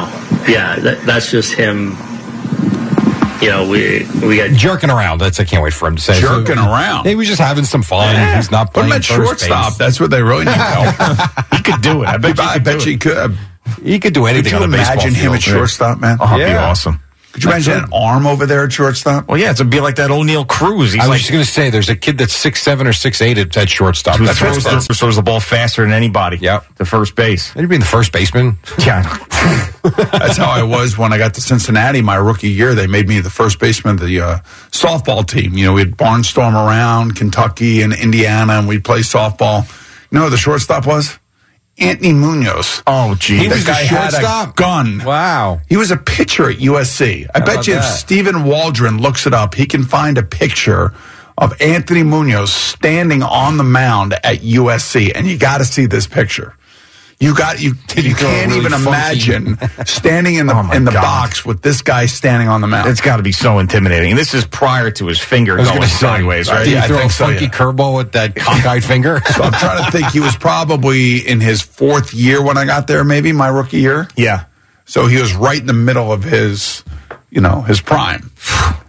[0.48, 1.96] yeah, that, that's just him.
[3.42, 5.18] You know, we we got Jerking around.
[5.20, 6.18] That's I can't wait for him to say.
[6.20, 7.06] Jerking around.
[7.06, 8.14] He was just having some fun.
[8.36, 9.72] He's not Put playing him at first shortstop.
[9.72, 9.78] base.
[9.78, 10.94] That's what they really need help.
[11.56, 12.08] He could do it.
[12.08, 12.36] I bet.
[12.38, 13.00] you I could bet do you it.
[13.00, 13.36] could.
[13.82, 15.34] He could do Could anything you on the baseball imagine him field.
[15.34, 16.16] at shortstop, man?
[16.20, 16.34] Uh-huh.
[16.34, 16.64] Oh, it'd be Yeah.
[16.70, 17.00] awesome.
[17.36, 19.28] Could you imagine an arm over there at shortstop?
[19.28, 20.94] Well, yeah, it's a be like that Oneil Cruz.
[20.94, 22.94] He's I was like just going to say, there's a kid that's six seven or
[22.94, 24.16] six eight at, at shortstop.
[24.16, 26.38] who That's throws what's the, throws the ball faster than anybody.
[26.38, 26.76] Yep.
[26.76, 27.54] the first base.
[27.54, 28.56] You'd be the first baseman.
[28.78, 29.02] Yeah,
[29.82, 32.74] That's how I was when I got to Cincinnati my rookie year.
[32.74, 34.38] They made me the first baseman of the uh,
[34.70, 35.58] softball team.
[35.58, 39.68] You know, we'd barnstorm around Kentucky and Indiana, and we'd play softball.
[40.10, 41.18] You know who the shortstop was?
[41.78, 42.82] Anthony Munoz.
[42.86, 43.36] Oh, gee.
[43.38, 44.56] He That was guy shortstop?
[44.56, 45.02] gun.
[45.04, 45.60] Wow.
[45.68, 47.26] He was a pitcher at USC.
[47.34, 47.84] I bet about you if?
[47.84, 50.94] Stephen Waldron looks it up, he can find a picture
[51.38, 56.06] of Anthony Munoz standing on the mound at USC, and you got to see this
[56.06, 56.56] picture.
[57.18, 57.72] You got you.
[57.86, 61.00] Did he you can't really even funky- imagine standing in the Oh, in the God.
[61.00, 62.90] box with this guy standing on the mound.
[62.90, 64.10] It's got to be so intimidating.
[64.10, 66.64] And this is prior to his finger I going going to say, sideways, right?
[66.64, 67.50] Did Yeah, he I throw think a so, funky yeah.
[67.50, 69.22] curveball with that cockeyed finger?
[69.34, 70.08] so I'm trying to think.
[70.12, 74.08] He was probably in his fourth year when I got there, maybe my rookie year.
[74.14, 74.44] Yeah.
[74.84, 76.84] So he was right in the middle of his,
[77.30, 78.30] you know, his prime.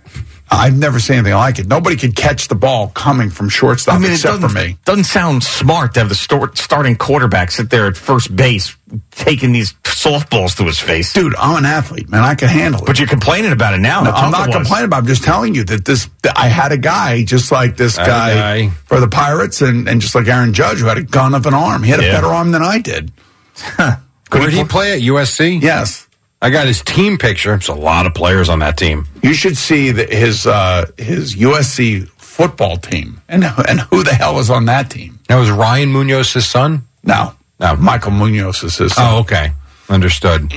[0.50, 1.68] I've never seen anything like it.
[1.68, 4.78] Nobody could catch the ball coming from shortstop I mean, it except doesn't, for me.
[4.86, 8.76] doesn't sound smart to have the start, starting quarterback sit there at first base
[9.12, 11.12] taking these softballs to his face.
[11.12, 12.24] Dude, I'm an athlete, man.
[12.24, 12.86] I can handle it.
[12.86, 14.04] But you're complaining about it now.
[14.04, 14.98] No, I'm not complaining about.
[14.98, 15.02] it.
[15.02, 16.10] I'm just telling you that this.
[16.24, 18.70] That I had a guy just like this guy, guy.
[18.86, 21.54] for the Pirates, and, and just like Aaron Judge, who had a gun of an
[21.54, 21.84] arm.
[21.84, 23.12] He had a better arm than I did.
[23.78, 24.00] Where
[24.32, 25.62] did he play at USC?
[25.62, 26.07] Yes,
[26.42, 27.50] I got his team picture.
[27.50, 29.08] There's a lot of players on that team.
[29.24, 34.36] you should see the, his uh, his USC football team, and and who the hell
[34.36, 35.20] was on that team?
[35.28, 36.84] That was Ryan Munoz's son?
[37.04, 37.76] No, No.
[37.76, 38.94] Michael Munoz is his.
[38.94, 39.16] son.
[39.16, 39.52] Oh, okay.
[39.90, 40.52] Understood.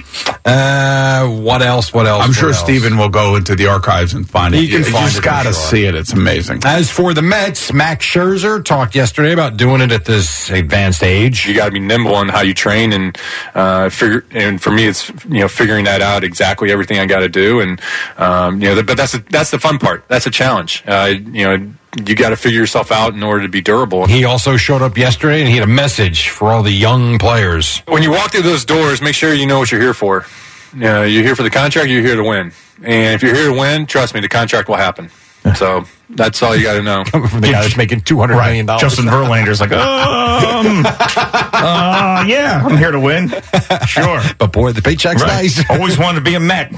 [0.45, 1.95] Uh, what else?
[1.95, 2.25] What else?
[2.25, 2.65] I'm sure What else?
[2.65, 4.59] Steven will go into the archives and find it.
[4.59, 5.53] He can you find just it got to sure.
[5.53, 5.95] see it.
[5.95, 6.63] It's amazing.
[6.65, 11.47] As for the Mets, Max Scherzer talked yesterday about doing it at this advanced age.
[11.47, 13.17] you got to be nimble in how you train and
[13.55, 14.25] uh, figure.
[14.33, 17.61] And for me, it's you know figuring that out exactly everything I got to do,
[17.61, 17.81] and
[18.17, 20.09] um, you know, the, but that's the, that's the fun part.
[20.09, 20.83] That's a challenge.
[20.87, 21.73] Uh, you know,
[22.07, 24.07] you got to figure yourself out in order to be durable.
[24.07, 27.83] He also showed up yesterday and he had a message for all the young players.
[27.89, 30.25] When you walk through those doors, make sure you know what you're here for.
[30.73, 31.89] You know, you're here for the contract.
[31.89, 32.53] You're here to win,
[32.85, 35.11] and if you're here to win, trust me, the contract will happen.
[35.57, 37.03] So that's all you got to know.
[37.11, 38.83] From the guy that's making two hundred million dollars.
[38.83, 43.33] Justin Verlander's like, um, uh, yeah, I'm here to win.
[43.87, 44.21] Sure.
[44.39, 45.43] But boy, the paycheck's Right.
[45.43, 45.69] nice.
[45.71, 46.73] Always wanted to be a Met.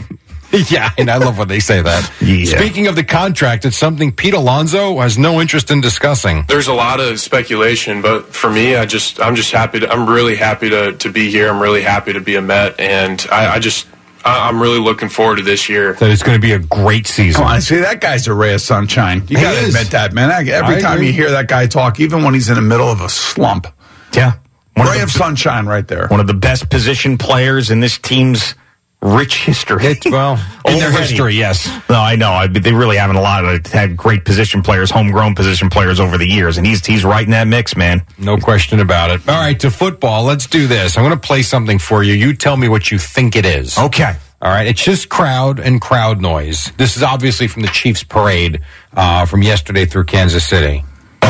[0.70, 2.12] yeah, and I love when they say that.
[2.20, 2.44] Yeah.
[2.56, 6.44] Speaking of the contract, it's something Pete Alonso has no interest in discussing.
[6.48, 9.80] There's a lot of speculation, but for me, I just I'm just happy.
[9.80, 11.48] To, I'm really happy to to be here.
[11.50, 13.86] I'm really happy to be a Met, and I, I just
[14.24, 15.94] I, I'm really looking forward to this year.
[15.94, 17.42] That it's going to be a great season.
[17.42, 19.24] Come on, see that guy's a ray of sunshine.
[19.28, 20.30] You got to admit that, man.
[20.30, 21.06] I, every I time agree.
[21.08, 23.66] you hear that guy talk, even when he's in the middle of a slump,
[24.14, 24.34] Yeah.
[24.74, 26.08] One ray of, of sunshine right there.
[26.08, 28.54] one of the best position players in this team's
[29.02, 29.84] rich history.
[29.86, 30.34] It's, well,
[30.66, 31.66] in their history, yes.
[31.90, 32.30] No, I know.
[32.30, 36.16] I, they really haven't a lot of had great position players, homegrown position players over
[36.16, 38.02] the years, and he's he's right in that mix, man.
[38.18, 39.28] No question about it.
[39.28, 40.24] All right, to football.
[40.24, 40.96] Let's do this.
[40.96, 42.14] I'm going to play something for you.
[42.14, 43.76] You tell me what you think it is.
[43.76, 44.14] Okay.
[44.40, 44.66] All right.
[44.66, 46.72] It's just crowd and crowd noise.
[46.76, 48.60] This is obviously from the Chiefs parade
[48.92, 50.82] uh, from yesterday through Kansas City.
[51.22, 51.28] You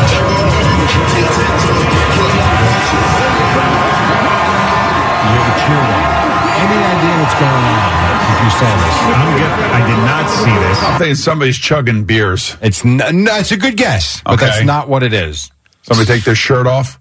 [5.38, 6.21] have a cheer line.
[6.52, 7.92] Any idea what's going on
[8.32, 8.96] if you saw this?
[9.12, 9.52] I'm good.
[9.72, 10.78] I did not see this.
[10.82, 12.56] I'm thinking somebody's chugging beers.
[12.62, 14.46] It's n- no, it's a good guess, but Okay.
[14.46, 15.50] that's not what it is.
[15.82, 16.98] Somebody take their shirt off.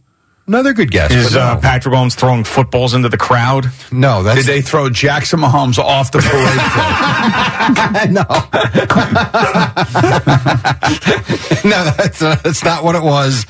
[0.48, 1.12] Another good guess.
[1.12, 1.44] Is but no.
[1.44, 3.68] uh, Patrick Mahomes throwing footballs into the crowd?
[3.92, 6.60] no, that's Did they throw Jackson Mahomes off the parade
[11.54, 11.66] float?
[11.72, 13.46] no, that's, that's not what it was.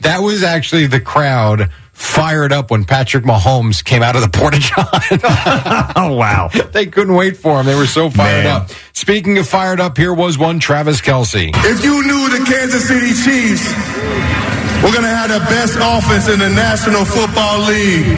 [0.00, 4.58] That was actually the crowd fired up when Patrick Mahomes came out of the porta
[4.58, 4.86] john.
[5.96, 6.48] oh wow!
[6.72, 7.66] They couldn't wait for him.
[7.66, 8.62] They were so fired Man.
[8.62, 8.70] up.
[8.92, 11.52] Speaking of fired up, here was one Travis Kelce.
[11.54, 13.74] If you knew the Kansas City Chiefs
[14.82, 18.16] we're going to have the best offense in the National Football League,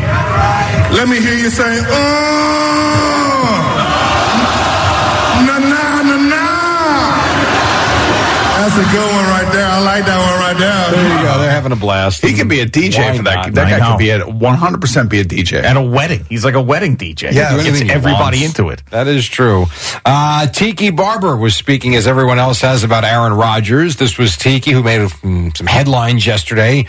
[0.95, 2.23] let me hear you say, oh,
[5.43, 6.45] na na na na.
[8.63, 9.42] That's a good one right
[11.63, 12.23] having a blast.
[12.23, 13.35] He could be a DJ Why for that.
[13.47, 13.55] not?
[13.55, 13.91] That I guy know.
[13.93, 15.63] could be a 100% be a DJ.
[15.63, 17.33] At a wedding, he's like a wedding DJ.
[17.33, 18.83] Yeah, he Do gets anything he everybody into it.
[18.91, 19.67] That is true.
[20.05, 23.97] Uh, Tiki Barber was speaking, as everyone else has, about Aaron Rodgers.
[23.97, 26.87] This was Tiki who made mm, some headlines yesterday.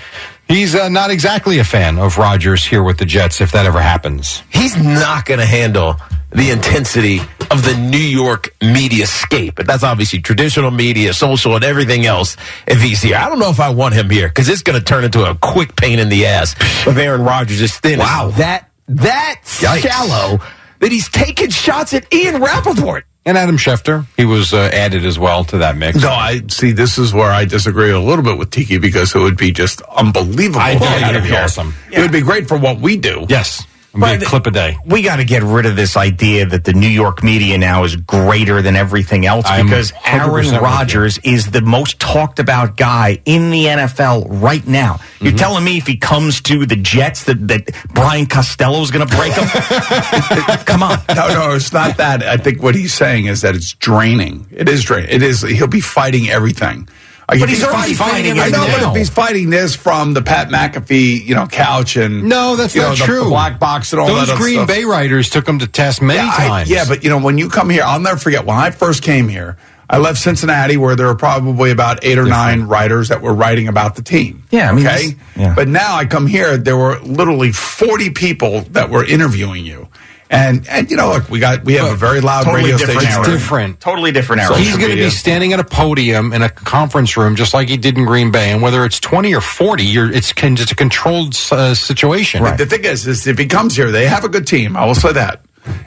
[0.47, 3.81] He's uh, not exactly a fan of Rodgers here with the Jets, if that ever
[3.81, 4.43] happens.
[4.51, 5.95] he's not going to handle
[6.33, 7.19] the intensity
[7.51, 9.55] of the New York media scape.
[9.55, 12.37] But that's obviously traditional media, social, and everything else.
[12.67, 14.83] If he's here, I don't know if I want him here because it's going to
[14.83, 16.55] turn into a quick pain in the ass
[16.87, 17.99] if Aaron Rodgers is thin.
[17.99, 20.39] Wow, that that shallow
[20.79, 23.05] that he's taking shots at Ian Rapoport.
[23.25, 26.01] And Adam Schefter, he was uh, added as well to that mix.
[26.01, 26.73] No, I see.
[26.73, 29.81] This is where I disagree a little bit with Tiki because it would be just
[29.83, 30.59] unbelievable.
[30.59, 31.39] I think it'd be here.
[31.39, 31.73] awesome.
[31.89, 33.25] It would be great for what we do.
[33.29, 33.65] Yes.
[33.95, 34.77] It'd be a clip a day.
[34.85, 37.95] We got to get rid of this idea that the New York media now is
[37.95, 40.61] greater than everything else I'm because Aaron with.
[40.61, 44.95] Rodgers is the most talked about guy in the NFL right now.
[44.95, 45.25] Mm-hmm.
[45.25, 49.15] You're telling me if he comes to the Jets that, that Brian Costello's going to
[49.15, 49.47] break him?
[50.65, 50.97] Come on.
[51.15, 52.23] No, no, it's not that.
[52.23, 54.47] I think what he's saying is that it's draining.
[54.49, 55.11] It is draining.
[55.11, 55.41] It is.
[55.41, 56.87] He'll be fighting everything.
[57.33, 60.13] Like, But if he's already fighting I it know, but if he's fighting this from
[60.13, 63.23] the Pat McAfee, you know, couch and No, that's you not know, true.
[63.23, 64.67] The black box and all Those that other Green stuff.
[64.67, 66.69] Bay writers took him to test many yeah, I- times.
[66.69, 69.27] yeah, but you know, when you come here, I'll never forget when I first came
[69.27, 69.57] here.
[69.89, 73.67] I left Cincinnati, where there were probably about eight or nine writers that were writing
[73.67, 74.43] about the team.
[74.49, 75.15] Yeah, I mean, okay.
[75.35, 75.53] yeah.
[75.55, 79.89] But now I come here, there were literally forty people that were interviewing you,
[80.33, 83.01] and and you know, look, we got we have a very loud Totally radio different
[83.01, 83.23] station.
[83.23, 83.31] era.
[83.31, 83.79] different.
[83.79, 84.55] Totally different era.
[84.55, 87.69] Social He's going to be standing at a podium in a conference room, just like
[87.69, 88.51] he did in Green Bay.
[88.51, 92.43] And whether it's twenty or forty, you're, it's con- it's a controlled uh, situation.
[92.43, 94.75] The thing is, is if he comes here, they have a good team.
[94.75, 95.45] I will say that,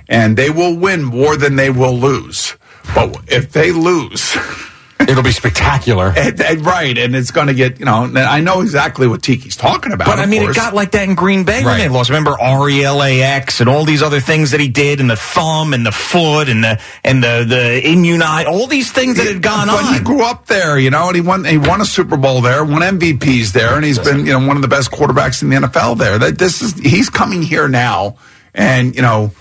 [0.08, 2.54] and they will win more than they will lose.
[2.94, 4.36] But if they lose,
[4.98, 6.06] It'll be spectacular.
[6.16, 8.10] and, and right, and it's going to get you know.
[8.14, 10.06] I know exactly what Tiki's talking about.
[10.06, 10.56] But I mean, course.
[10.56, 12.08] it got like that in Green Bay when they lost.
[12.08, 15.92] Remember RELAX and all these other things that he did, and the thumb and the
[15.92, 19.82] foot and the and the the immunite, all these things that had gone but on.
[19.82, 21.44] But he grew up there, you know, and he won.
[21.44, 24.56] He won a Super Bowl there, won MVPs there, and he's been, you know, one
[24.56, 26.18] of the best quarterbacks in the NFL there.
[26.18, 28.16] That this is he's coming here now,
[28.54, 29.32] and you know,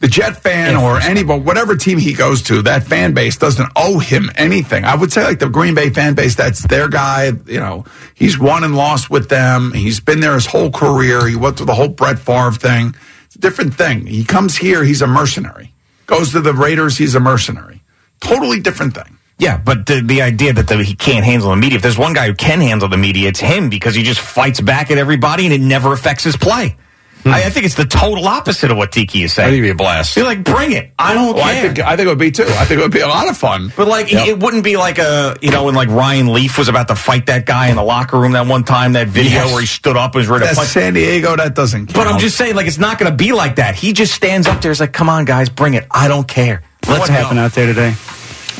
[0.00, 3.98] the Jet fan or anybody, whatever team he goes to, that fan base doesn't owe
[3.98, 4.84] him anything.
[4.84, 7.32] I would say like the Green Bay fan base, that's their guy.
[7.46, 7.84] You know,
[8.14, 9.72] he's won and lost with them.
[9.72, 11.26] He's been there his whole career.
[11.26, 12.94] He went through the whole Brett Favre thing.
[13.26, 14.06] It's a different thing.
[14.06, 15.74] He comes here, he's a mercenary.
[16.06, 17.82] Goes to the Raiders, he's a mercenary.
[18.20, 19.18] Totally different thing.
[19.38, 22.12] Yeah, but the, the idea that the, he can't handle the media, if there's one
[22.12, 25.44] guy who can handle the media, it's him because he just fights back at everybody
[25.44, 26.76] and it never affects his play.
[27.22, 27.30] Hmm.
[27.30, 29.46] I, I think it's the total opposite of what Tiki is I saying.
[29.50, 30.14] think it'd be a blast.
[30.14, 30.92] Be like, bring it.
[30.98, 31.62] I don't Well, I care.
[31.74, 32.44] think I think it would be too.
[32.44, 33.72] I think it would be a lot of fun.
[33.76, 34.28] but like, Yep.
[34.28, 37.26] it wouldn't be like a, you know, when like Ryan Leaf was about to fight
[37.26, 39.52] that guy in the locker room that one time, that video Yes.
[39.52, 40.68] where he stood up and was ready to That's fight.
[40.68, 41.36] San Diego.
[41.36, 41.86] That doesn't.
[41.86, 41.94] Count.
[41.94, 43.74] But I'm just saying, like, it's not going to be like that.
[43.74, 44.70] He just stands up there.
[44.70, 45.86] He's like, "Come on, guys, bring it.
[45.90, 47.94] I don't care." Let's What go." happened out there today?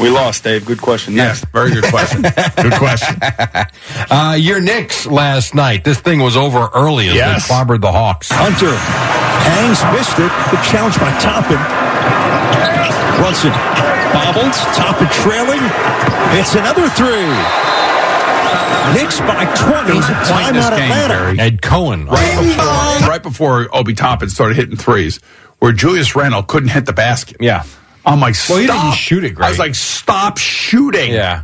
[0.01, 0.65] We lost, Dave.
[0.65, 1.15] Good question.
[1.15, 2.23] Yes, very good question.
[2.23, 3.17] good question.
[4.11, 5.85] Uh, your Knicks last night.
[5.85, 7.49] This thing was over early as Yes.
[7.49, 8.29] they clobbered the Hawks.
[8.31, 10.33] Hunter hangs, missed it.
[10.51, 11.59] The challenge by Toppin.
[13.19, 13.51] Brunson
[14.13, 14.57] bobbles.
[14.77, 15.61] Toppin trailing.
[16.39, 17.29] It's another three.
[18.95, 20.01] Knicks by 20.
[20.01, 21.43] Time out Atlanta.
[21.43, 22.07] Ed Cohen.
[22.07, 25.19] Right before, right before Obi Toppin started hitting threes,
[25.59, 27.37] where Julius Randle couldn't hit the basket.
[27.41, 27.65] Yeah.
[28.09, 28.51] I'm like, stop.
[28.55, 29.47] Well, he didn't shoot it great.
[29.47, 31.12] I was like, stop shooting.
[31.12, 31.42] Yeah.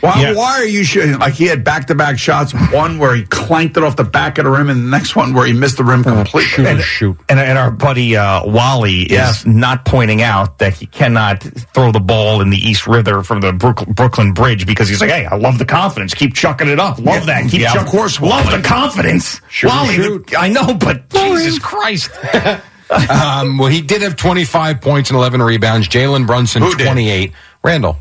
[0.00, 0.32] Why, Yeah.
[0.34, 1.18] why are you shooting?
[1.18, 4.38] Like he had back to back shots, one where he clanked it off the back
[4.38, 6.40] of the rim, and the next one where he missed the rim completely.
[6.48, 7.18] Shoot and shoot.
[7.28, 11.42] And, and our buddy uh, Wally is not pointing out that he cannot
[11.74, 15.10] throw the ball in the East River from the Brook- Brooklyn Bridge because he's like,
[15.10, 16.14] hey, I love the confidence.
[16.14, 16.96] Keep chucking it up.
[16.98, 17.42] Love Yeah.
[17.42, 17.50] that.
[17.50, 18.56] Keep Yeah, of chucking- course, Love Wally.
[18.56, 19.42] the confidence.
[19.50, 22.10] Shoot, Wally, the- I know, but Jesus Christ.
[22.90, 25.88] um, well, he did have 25 points and 11 rebounds.
[25.88, 26.86] Jalen Brunson, Who did?
[26.86, 27.32] 28.
[27.62, 27.96] Randle.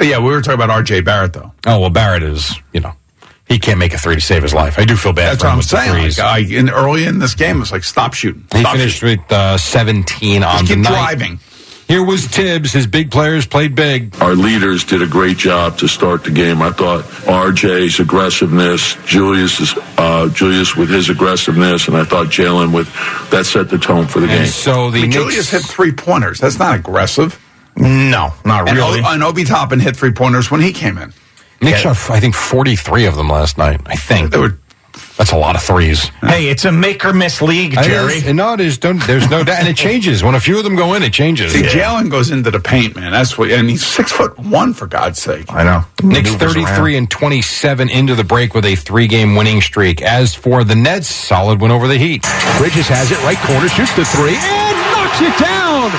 [0.00, 1.02] Yeah, we were talking about R.J.
[1.02, 1.52] Barrett though.
[1.66, 2.94] Oh, well, Barrett is, you know,
[3.46, 4.78] he can't make a three to save his life.
[4.78, 6.08] I do feel bad That's for what him I'm with the saying.
[6.08, 8.46] Like, I, in early in this game, it's like stop shooting.
[8.54, 9.18] he finished shooting.
[9.20, 10.88] with uh, 17 on Just the night.
[10.88, 11.40] driving.
[11.90, 12.72] Here was Tibbs.
[12.72, 14.14] His big players played big.
[14.22, 16.62] Our leaders did a great job to start the game.
[16.62, 22.86] I thought RJ's aggressiveness, Julius, uh, Julius with his aggressiveness, and I thought Jalen with
[23.30, 24.46] that set the tone for the And game.
[24.46, 26.38] so the I mean, Knicks, Julius hit three pointers.
[26.38, 27.40] That's not aggressive.
[27.76, 29.00] No, not And, really.
[29.00, 31.12] O- and Obi Toppin hit three pointers when he came in.
[31.60, 33.80] Knicks shot, I think, 43 of them last night.
[33.86, 34.30] I think.
[34.30, 34.56] They were
[35.20, 36.04] That's a lot of threes.
[36.22, 38.22] hey, it's a make or miss league, Jerry.
[38.26, 39.58] I- no, there's, don't, there's no doubt.
[39.58, 40.24] And it changes.
[40.24, 41.52] When a few of them go in, it changes.
[41.52, 43.12] See, Jalen goes into the paint, man.
[43.12, 45.52] That's what, and he's six foot one for God's sake.
[45.52, 45.84] I know.
[46.02, 50.00] Knicks 33 and 27 into the break with a three game winning streak.
[50.00, 52.22] As for the Nets, solid win over the Heat.
[52.56, 55.92] Bridges has it, right corner, shoots the three, and knocks it down.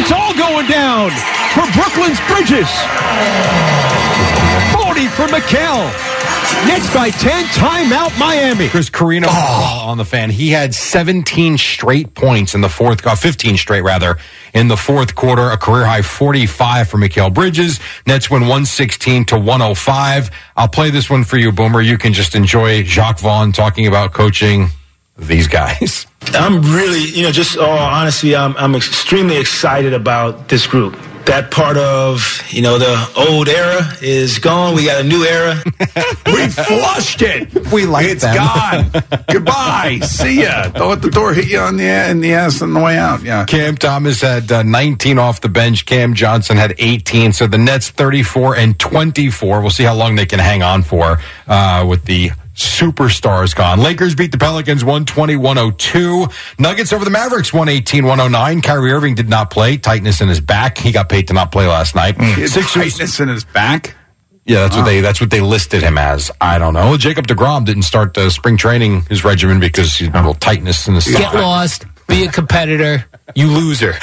[0.00, 1.10] It's all going down
[1.52, 2.72] for Brooklyn's Bridges.
[4.72, 6.15] 40 for Mikal.
[6.66, 8.68] Nets by 10, timeout Miami.
[8.68, 10.30] Chris Carrino on the fan.
[10.30, 14.18] He had 17 straight points in the fourth, uh, 15 straight rather,
[14.54, 15.50] in the fourth quarter.
[15.50, 17.80] A career high 45 for Mikal Bridges.
[18.06, 20.30] Nets win 116 to 105.
[20.56, 21.80] I'll play this one for you, Boomer.
[21.80, 24.68] You can just enjoy Jacque Vaughn talking about coaching
[25.18, 26.06] these guys.
[26.34, 30.96] I'm really, you know, just all honesty, I'm, I'm extremely excited about this group.
[31.26, 32.96] That part of, you know, the
[33.28, 34.74] old era is gone.
[34.76, 35.62] We got a new era.
[36.26, 37.72] We flushed it.
[37.72, 38.34] We like It's them.
[38.36, 39.02] gone.
[39.30, 40.00] Goodbye.
[40.04, 40.68] See ya.
[40.68, 43.22] Don't let the door hit you on the in the ass on the way out.
[43.22, 43.44] Yeah.
[43.44, 45.86] Cam Thomas had uh, 19 off the bench.
[45.86, 47.32] Cam Johnson had 18.
[47.32, 49.60] So the Nets 34 and 24.
[49.60, 53.80] We'll see how long they can hang on for uh, with the superstars gone.
[53.80, 56.58] Lakers beat the Pelicans 120-102.
[56.58, 58.62] Nuggets over the Mavericks 118-109.
[58.62, 59.76] Kyrie Irving did not play.
[59.76, 60.78] Tightness in his back.
[60.78, 62.20] He got paid to not play last night.
[62.20, 63.94] He Sixers- tightness in his back.
[64.44, 66.30] yeah, that's what they that's what they listed him as.
[66.40, 66.96] I don't know.
[66.96, 70.86] Jacob deGrom didn't start uh, spring training his regimen because he had a little tightness
[70.88, 71.34] in his Get back.
[71.34, 71.84] lost.
[72.06, 73.04] Be a competitor.
[73.34, 73.94] You loser.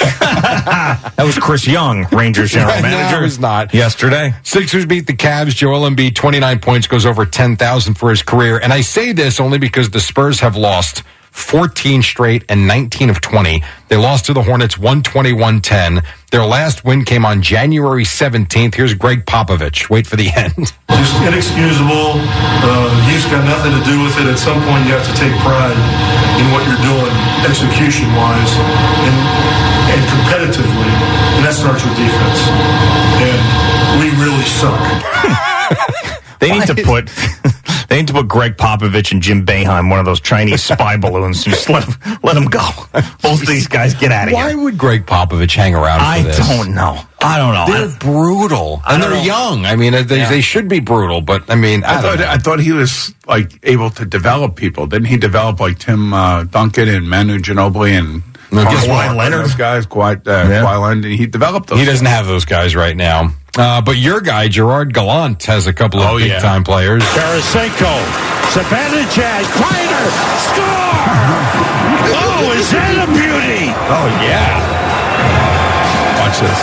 [1.16, 3.20] That was Chris Young, Rangers general No, manager.
[3.20, 3.74] it was not.
[3.74, 4.34] Yesterday.
[4.44, 5.56] Sixers beat the Cavs.
[5.56, 8.58] Joel Embiid, 29 points, goes over 10,000 for his career.
[8.58, 13.22] And I say this only because the Spurs have lost 14 straight and 19 of
[13.22, 13.64] 20.
[13.90, 16.04] They lost to the Hornets 121-10.
[16.32, 18.76] Their last win came on January 17th.
[18.76, 19.90] Here's Gregg Popovich.
[19.90, 20.54] Wait for the end.
[20.90, 22.18] Just inexcusable.
[22.18, 24.28] Uh, you've got nothing to do with it.
[24.28, 25.78] At some point, you have to take pride
[26.42, 27.13] in what you're doing,
[27.46, 28.54] execution wise
[29.08, 29.16] and,
[29.94, 30.92] and competitively.
[31.38, 32.40] And that starts with defense.
[33.20, 33.40] And
[34.00, 34.80] we really suck.
[36.40, 37.10] They need to put
[37.94, 41.46] they need to put Gregg Popovich and Jim Boeheim one of those Chinese spy balloons
[41.46, 42.68] and just let them, let them go.
[43.22, 44.58] Both of these guys get out of Why here.
[44.58, 46.38] Why would Gregg Popovich hang around for I this?
[46.40, 47.00] don't know.
[47.22, 47.66] I don't know.
[47.88, 48.82] They're brutal.
[48.84, 49.22] I And they're know.
[49.22, 49.66] young.
[49.68, 50.28] I mean, they, Yeah.
[50.28, 52.26] they should be brutal, but I mean, I, I thought know.
[52.28, 54.88] I thought he was like able to develop people.
[54.88, 59.18] Didn't he develop like Tim uh, Duncan and Manu Ginobili and No, guess Kawhi what?
[59.18, 59.46] Leonard?
[59.46, 60.64] Those guys, Kawhi, uh, Yeah.
[60.64, 61.06] Kawhi Leonard.
[61.06, 61.78] He developed those.
[61.80, 63.32] He doesn't have those guys right now.
[63.58, 66.40] Uh, but your guy, Gerard Gallant, has a couple of Oh, big yeah.
[66.40, 67.04] time players.
[67.04, 67.94] Tarasenko,
[68.50, 70.06] Zibanejad, Kreider,
[70.50, 71.44] score!
[72.18, 73.70] Oh, is that a beauty?
[73.70, 74.58] Oh yeah.
[76.20, 76.60] Watch this.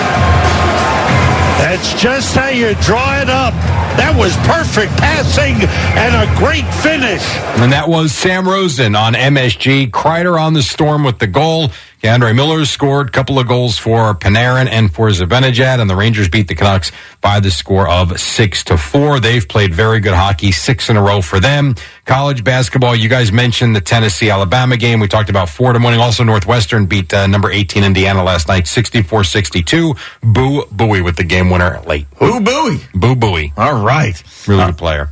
[1.63, 3.55] That's just how you draw it up.
[3.97, 5.55] That was perfect passing
[5.99, 7.23] and a great finish.
[7.63, 9.91] And that was Sam Rosen on MSG.
[9.91, 11.71] Kreider on the storm with the goal.
[12.03, 16.31] K'Andre Miller scored a couple of goals for Panarin and for Zibanejad, and the Rangers
[16.31, 19.21] beat the Canucks by the score of six to four.
[19.21, 21.75] They've played very good hockey, six in a row for them.
[22.07, 24.99] College basketball, you guys mentioned the Tennessee Alabama game.
[24.99, 26.01] We talked about Fordham winning.
[26.01, 29.95] Also, Northwestern beat uh, number 18 Indiana last night, 64 62.
[30.23, 32.07] Boo Bowie with the game winner late.
[32.19, 32.81] Boo Bowie.
[32.95, 33.53] Boo Bowie.
[33.59, 34.23] All right.
[34.49, 35.11] Really good player.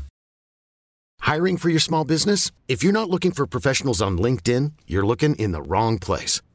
[1.21, 2.51] Hiring for your small business?
[2.67, 6.41] If you're not looking for professionals on LinkedIn, you're looking in the wrong place.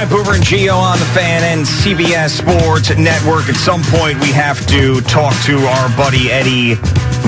[0.00, 3.50] Right, Boomer and Gio on the fan and CBS Sports Network.
[3.50, 6.76] At some point, we have to talk to our buddy Eddie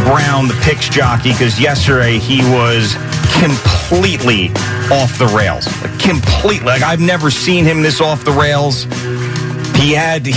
[0.05, 2.95] Brown, the picks jockey, because yesterday he was
[3.43, 4.49] completely
[4.91, 5.67] off the rails.
[6.01, 6.65] Completely.
[6.65, 8.85] Like, I've never seen him this off the rails.
[9.77, 10.27] He had.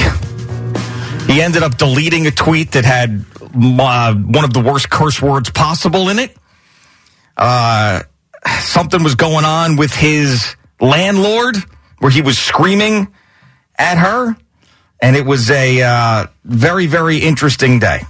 [1.28, 5.50] He ended up deleting a tweet that had uh, one of the worst curse words
[5.50, 6.38] possible in it.
[7.36, 8.04] Uh,
[8.60, 11.56] something was going on with his landlord
[12.00, 13.14] where he was screaming
[13.78, 14.36] at her.
[15.02, 18.02] And it was a uh, very, very interesting day.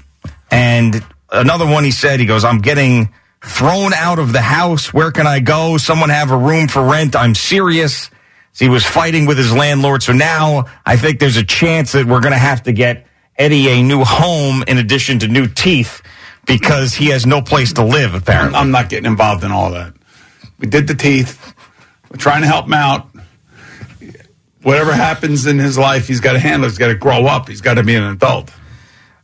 [0.52, 3.10] And another one he said, he goes, I'm getting
[3.44, 4.94] thrown out of the house.
[4.94, 5.78] Where can I go?
[5.78, 7.16] Someone have a room for rent.
[7.16, 8.10] I'm serious.
[8.54, 10.04] So he was fighting with his landlord.
[10.04, 13.06] So now I think there's a chance that we're going to have to get
[13.38, 16.02] Eddie a new home in addition to new teeth
[16.46, 18.58] because he has no place to live, apparently.
[18.58, 19.94] I'm not getting involved in all that.
[20.60, 21.54] We did the teeth.
[22.10, 23.10] We're trying to help him out.
[24.66, 26.68] Whatever happens in his life, he's got to handle.
[26.68, 27.48] He's got to grow up.
[27.48, 28.52] He's got to be an adult.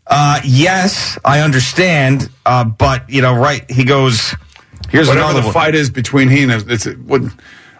[0.05, 2.29] Uh, yes, I understand.
[2.45, 4.35] Uh, but, you know, right, he goes,
[4.91, 5.53] here's Whatever another the one.
[5.53, 7.23] fight is between he and it's what,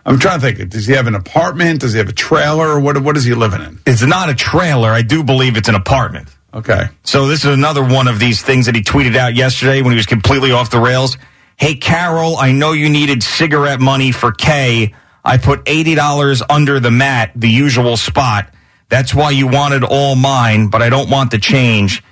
[0.08, 0.72] I'm trying to think.
[0.72, 1.82] Does he have an apartment?
[1.82, 2.80] Does he have a trailer?
[2.80, 3.80] What what is he living in?
[3.86, 4.90] It's not a trailer.
[4.90, 6.30] I do believe it's an apartment.
[6.56, 6.86] Okay.
[7.04, 9.98] So this is another one of these things that he tweeted out yesterday when he
[9.98, 11.18] was completely off the rails.
[11.58, 14.96] Hey, Carol, I know you needed cigarette money for Kay.
[15.24, 18.54] I put $80 under the mat, the usual spot.
[18.90, 22.04] That's why you wanted all mine, but I don't want the change.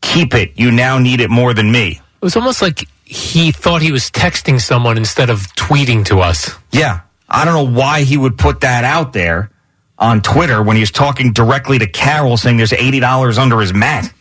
[0.00, 0.52] Keep it.
[0.56, 2.00] You now need it more than me.
[2.00, 6.50] It was almost like he thought he was texting someone instead of tweeting to us.
[6.70, 7.00] Yeah.
[7.28, 9.50] I don't know why he would put that out there
[9.98, 14.12] on Twitter when he was talking directly to Carol saying there's $80 under his mat.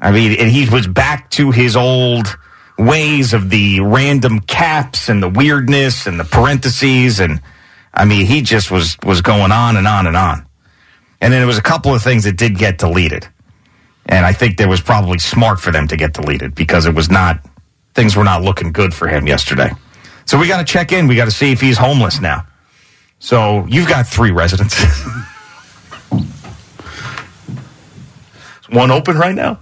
[0.00, 2.36] I mean, and he was back to his old
[2.78, 7.20] ways of the random caps and the weirdness and the parentheses.
[7.20, 7.40] And
[7.94, 10.46] I mean, he just was, was going on and on and on.
[11.20, 13.28] And then there was a couple of things that did get deleted.
[14.06, 17.10] And I think there was probably smart for them to get deleted because it was
[17.10, 17.38] not,
[17.94, 19.70] things were not looking good for him yesterday.
[20.24, 21.06] So we got to check in.
[21.06, 22.46] We got to see if he's homeless now.
[23.18, 24.82] So you've got three residents.
[28.70, 29.60] One open right now?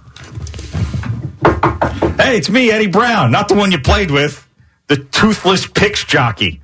[2.21, 4.47] Hey, it's me, Eddie Brown, not the one you played with,
[4.85, 6.61] the toothless picks jockey.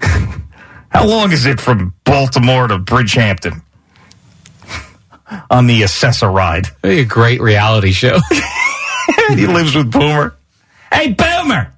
[0.88, 3.60] How long is it from Baltimore to Bridgehampton
[5.50, 6.68] on the Acela ride?
[6.82, 8.18] A great reality show.
[9.28, 10.36] he lives with Boomer.
[10.90, 11.74] Hey, Boomer!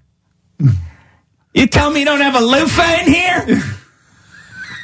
[1.52, 3.62] You tell me you don't have a loofah in here?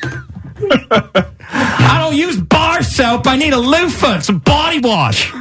[1.53, 3.29] I don't use bar soap.
[3.29, 5.33] I need a loofah and some body wash.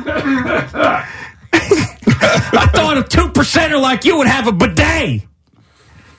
[1.54, 5.22] I thought a two percenter like you would have a bidet.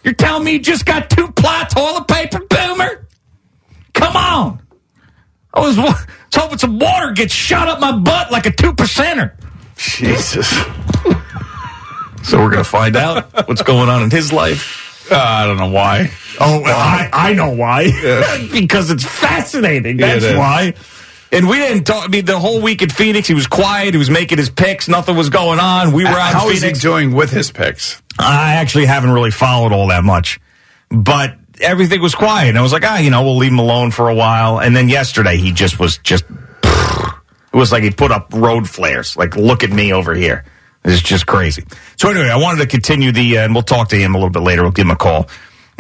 [0.05, 3.07] You're telling me you just got two ply toilet paper, Boomer?
[3.93, 4.63] Come on.
[5.53, 8.73] I was, wa- was hoping some water gets shot up my butt like a two
[8.73, 9.33] percenter.
[9.77, 10.53] Jesus.
[12.23, 15.11] So we're going to find out what's going on in his life.
[15.11, 16.13] Uh, I don't know why.
[16.39, 17.91] Oh, well, I, I know why.
[18.53, 19.99] because it's fascinating.
[19.99, 20.37] Yeah, it That's is.
[20.39, 20.75] why.
[21.33, 22.05] And we didn't talk.
[22.05, 23.95] I mean, the whole week at Phoenix, he was quiet.
[23.95, 24.89] He was making his picks.
[24.89, 25.93] Nothing was going on.
[25.93, 28.03] We were out How is he doing with his picks?
[28.19, 30.41] I actually haven't really followed all that much,
[30.91, 32.49] but everything was quiet.
[32.49, 34.61] And I was like, ah, you know, we'll leave him alone for a while.
[34.61, 36.25] And then yesterday, he just was just.
[37.53, 39.17] It was like he put up road flares.
[39.17, 40.45] Like, look at me over here.
[40.85, 41.65] It's just crazy.
[41.97, 44.31] So anyway, I wanted to continue the, uh, and we'll talk to him a little
[44.31, 44.63] bit later.
[44.63, 45.29] We'll give him a call.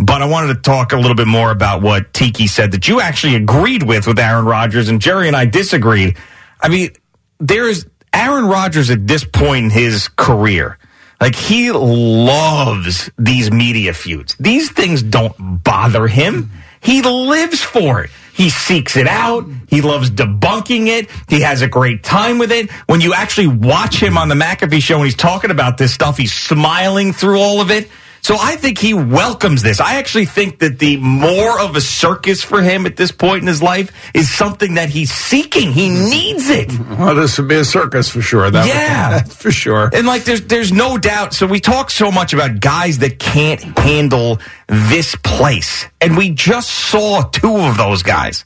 [0.02, 3.00] But I wanted to talk a little bit more about what Tiki said that you
[3.00, 6.16] actually agreed with with Aaron Rodgers, and Jerry and I disagreed.
[6.60, 6.90] I mean,
[7.38, 10.78] there's Aaron Rodgers at this point in his career.
[11.20, 14.34] Like he loves these media feuds.
[14.40, 16.50] These things don't bother him.
[16.80, 18.10] He lives for it.
[18.32, 19.44] He seeks it out.
[19.68, 21.10] He loves debunking it.
[21.28, 22.70] He has a great time with it.
[22.86, 26.16] When you actually watch him on the McAfee show and he's talking about this stuff,
[26.16, 27.90] he's smiling through all of it.
[28.22, 29.80] So I think he welcomes this.
[29.80, 33.46] I actually think that the more of a circus for him at this point in
[33.48, 35.72] his life is something that he's seeking.
[35.72, 36.70] He needs it.
[36.98, 38.50] Well, this would be a circus for sure.
[38.50, 39.10] That would- Yeah.
[39.20, 39.90] that's for sure.
[39.92, 41.32] And like there's there's no doubt.
[41.34, 45.86] So we talk so much about guys that can't handle this place.
[46.00, 48.44] And we just saw two of those guys.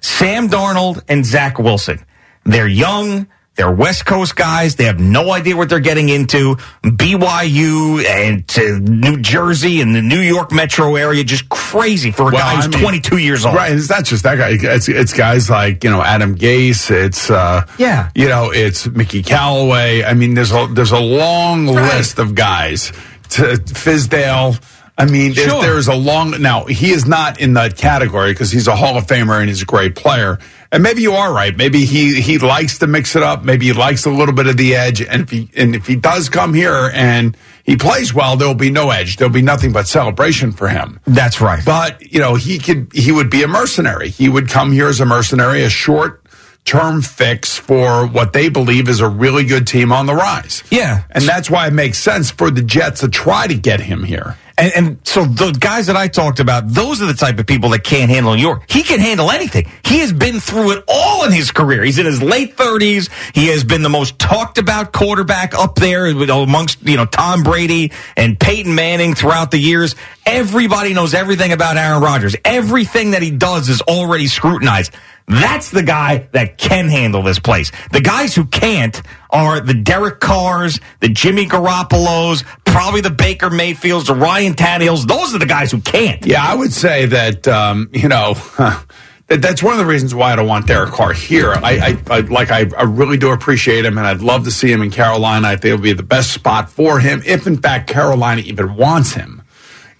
[0.00, 2.04] Sam Darnold and Zach Wilson.
[2.44, 6.56] They're young, they're West Coast guys, they have no idea what they're getting into.
[6.84, 12.24] BYU and to New Jersey and the New York metro area, just crazy for a
[12.26, 13.54] Well, guy who's I mean- 22 years old.
[13.56, 13.72] Right.
[13.72, 14.50] It's not just that guy.
[14.60, 16.90] It's, it's guys like, you know, Adam Gase.
[16.90, 18.10] It's, uh, Yeah.
[18.14, 20.04] you know, it's Mickey Callaway.
[20.04, 22.92] I mean, there's a, there's a long list of guys
[23.30, 24.60] to Fizdale.
[24.98, 25.60] I mean, there's, Sure.
[25.62, 29.06] there's a long, now he is not in that category because he's a Hall of
[29.06, 30.38] Famer and he's a great player.
[30.72, 31.54] And maybe you are right.
[31.54, 33.44] Maybe he, he likes to mix it up.
[33.44, 35.02] Maybe he likes a little bit of the edge.
[35.02, 38.70] And if he, and if he does come here and he plays well, there'll be
[38.70, 39.16] no edge.
[39.16, 40.98] There'll be nothing but celebration for him.
[41.06, 41.62] That's right.
[41.64, 44.08] But, you know, he could, he would be a mercenary.
[44.08, 46.22] He would come here as a mercenary, a short
[46.64, 50.64] term fix for what they believe is a really good team on the rise.
[50.70, 51.04] Yeah.
[51.10, 54.36] And that's why it makes sense for the Jets to try to get him here.
[54.58, 57.70] And, and so the guys that I talked about, those are the type of people
[57.70, 58.62] that can't handle New York.
[58.70, 59.70] He can handle anything.
[59.84, 61.84] He has been through it all in his career.
[61.84, 63.10] He's in his late thirties.
[63.34, 67.92] He has been the most talked about quarterback up there amongst, you know, Tom Brady
[68.16, 69.94] and Peyton Manning throughout the years.
[70.24, 72.34] Everybody knows everything about Aaron Rodgers.
[72.44, 74.92] Everything that he does is already scrutinized.
[75.28, 77.72] That's the guy that can handle this place.
[77.90, 84.06] The guys who can't are the Derek Carrs, the Jimmy Garoppolos, probably the Baker Mayfields,
[84.06, 85.06] the Ryan Tannehills.
[85.06, 86.24] Those are the guys who can't.
[86.24, 88.34] Yeah, I would say that, um, you know,
[89.28, 91.52] that's one of the reasons why I don't want Derek Carr here.
[91.52, 94.70] I, I, I like, I, I really do appreciate him, and I'd love to see
[94.70, 95.48] him in Carolina.
[95.48, 98.76] I think it would be the best spot for him if, in fact, Carolina even
[98.76, 99.42] wants him.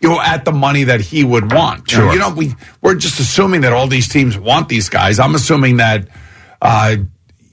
[0.01, 1.91] You know, at the money that he would want.
[1.91, 2.13] Sure.
[2.13, 5.19] You know, we we're just assuming that all these teams want these guys.
[5.19, 6.07] I'm assuming that,
[6.61, 6.97] uh,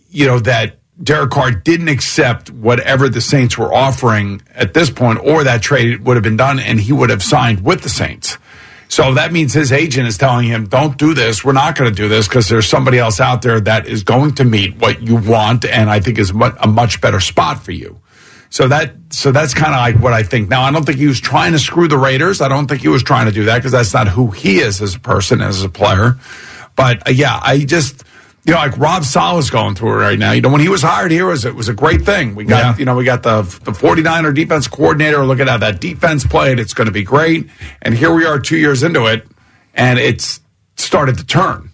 [0.09, 5.19] you know, that Derek Carr didn't accept whatever the Saints were offering at this point,
[5.19, 8.37] or that trade would have been done, and he would have signed with the Saints.
[8.89, 11.43] So that means his agent is telling him, "Don't do this.
[11.43, 14.35] We're not going to do this because there's somebody else out there that is going
[14.35, 17.99] to meet what you want, and I think is a much better spot for you."
[18.51, 20.47] So that so that's kind of like what I think.
[20.47, 22.39] Now I don't think he was trying to screw the Raiders.
[22.39, 24.79] I don't think he was trying to do that because that's not who he is
[24.79, 26.17] as a person as a player.
[26.75, 28.03] But uh, yeah, I just
[28.45, 30.31] you know like Rob Saleh's going through it right now.
[30.31, 32.35] You know when he was hired here it was it was a great thing.
[32.35, 32.77] We got Yeah.
[32.77, 36.59] you know we got the the 49er defense coordinator looking at that defense played.
[36.59, 37.49] It's going to be great.
[37.81, 39.25] And here we are 2 years into it
[39.73, 40.39] and it's
[40.75, 41.69] started to turn.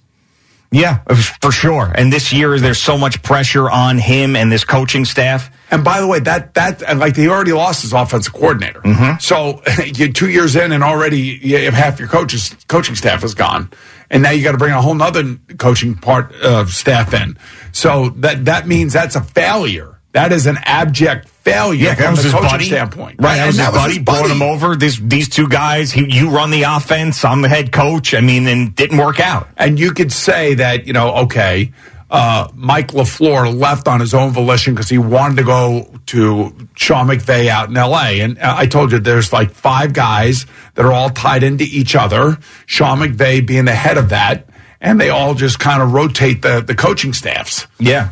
[0.72, 1.00] Yeah,
[1.42, 1.92] for sure.
[1.96, 5.50] And this year, there's so much pressure on him and this coaching staff.
[5.72, 8.80] And by the way, that that and like he already lost his offensive coordinator.
[8.82, 9.18] Mm-hmm.
[9.20, 13.34] So you're two years in, and already you have half your coaches coaching staff is
[13.34, 13.72] gone,
[14.10, 17.38] and now you got to bring a whole nother coaching part of staff in.
[17.72, 19.96] So that that means that's a failure.
[20.14, 22.66] That is an abject failure Yeah, from the coaching buddy.
[22.66, 23.22] standpoint.
[23.22, 24.00] Right, that was his buddy.
[24.00, 24.34] Brought buddy.
[24.34, 24.76] him over.
[24.76, 25.92] This, these two guys.
[25.92, 27.24] He, you run the offense.
[27.24, 28.16] I'm the head coach.
[28.16, 29.50] I mean, and didn't work out.
[29.56, 31.72] And you could say that, you know, okay,
[32.12, 37.08] uh, Mike LaFleur left on his own volition because he wanted to go to Sean
[37.08, 38.24] McVay out in LA.
[38.24, 40.46] And uh, I told you there's like five guys
[40.76, 44.48] that are all tied into each other, Sean McVay being the head of that.
[44.82, 47.68] And they all just kind of rotate the, the coaching staffs.
[47.80, 48.10] Yeah.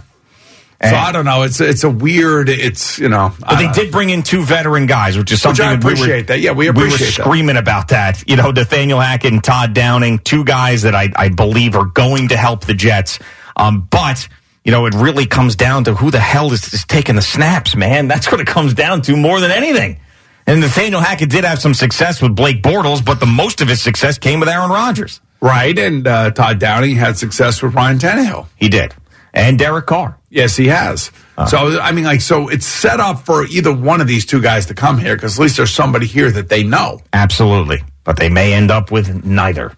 [0.83, 1.41] So I don't know.
[1.41, 2.49] It's it's a weird.
[2.49, 3.33] It's you know.
[3.39, 5.89] But they did bring in two veteran guys, which is Which something I that we
[5.89, 6.39] were- appreciate that.
[6.39, 7.23] Yeah, we we were appreciate that.
[7.23, 8.23] screaming about that.
[8.29, 12.27] You know, Nathaniel Hackett and Todd Downing, two guys that I, I believe are going
[12.27, 13.17] to help the Jets.
[13.57, 14.27] Um, but
[14.63, 17.75] you know, it really comes down to who the hell is, is taking the snaps,
[17.75, 18.07] man.
[18.09, 19.99] That's what it comes down to more than anything.
[20.45, 23.81] And Nathaniel Hackett did have some success with Blake Bortles, but the most of his
[23.81, 25.19] success came with Aaron Rodgers.
[25.41, 28.47] Right, and uh, Todd Downing had success with Ryan Tannehill.
[28.55, 28.95] He did,
[29.33, 30.17] and Derek Carr.
[30.29, 31.11] Yes, he has.
[31.47, 34.65] So I mean, like, so it's set up for either one of these two guys
[34.67, 37.01] to come here because at least there's somebody here that they know.
[37.13, 39.77] Absolutely, but they may end up with neither.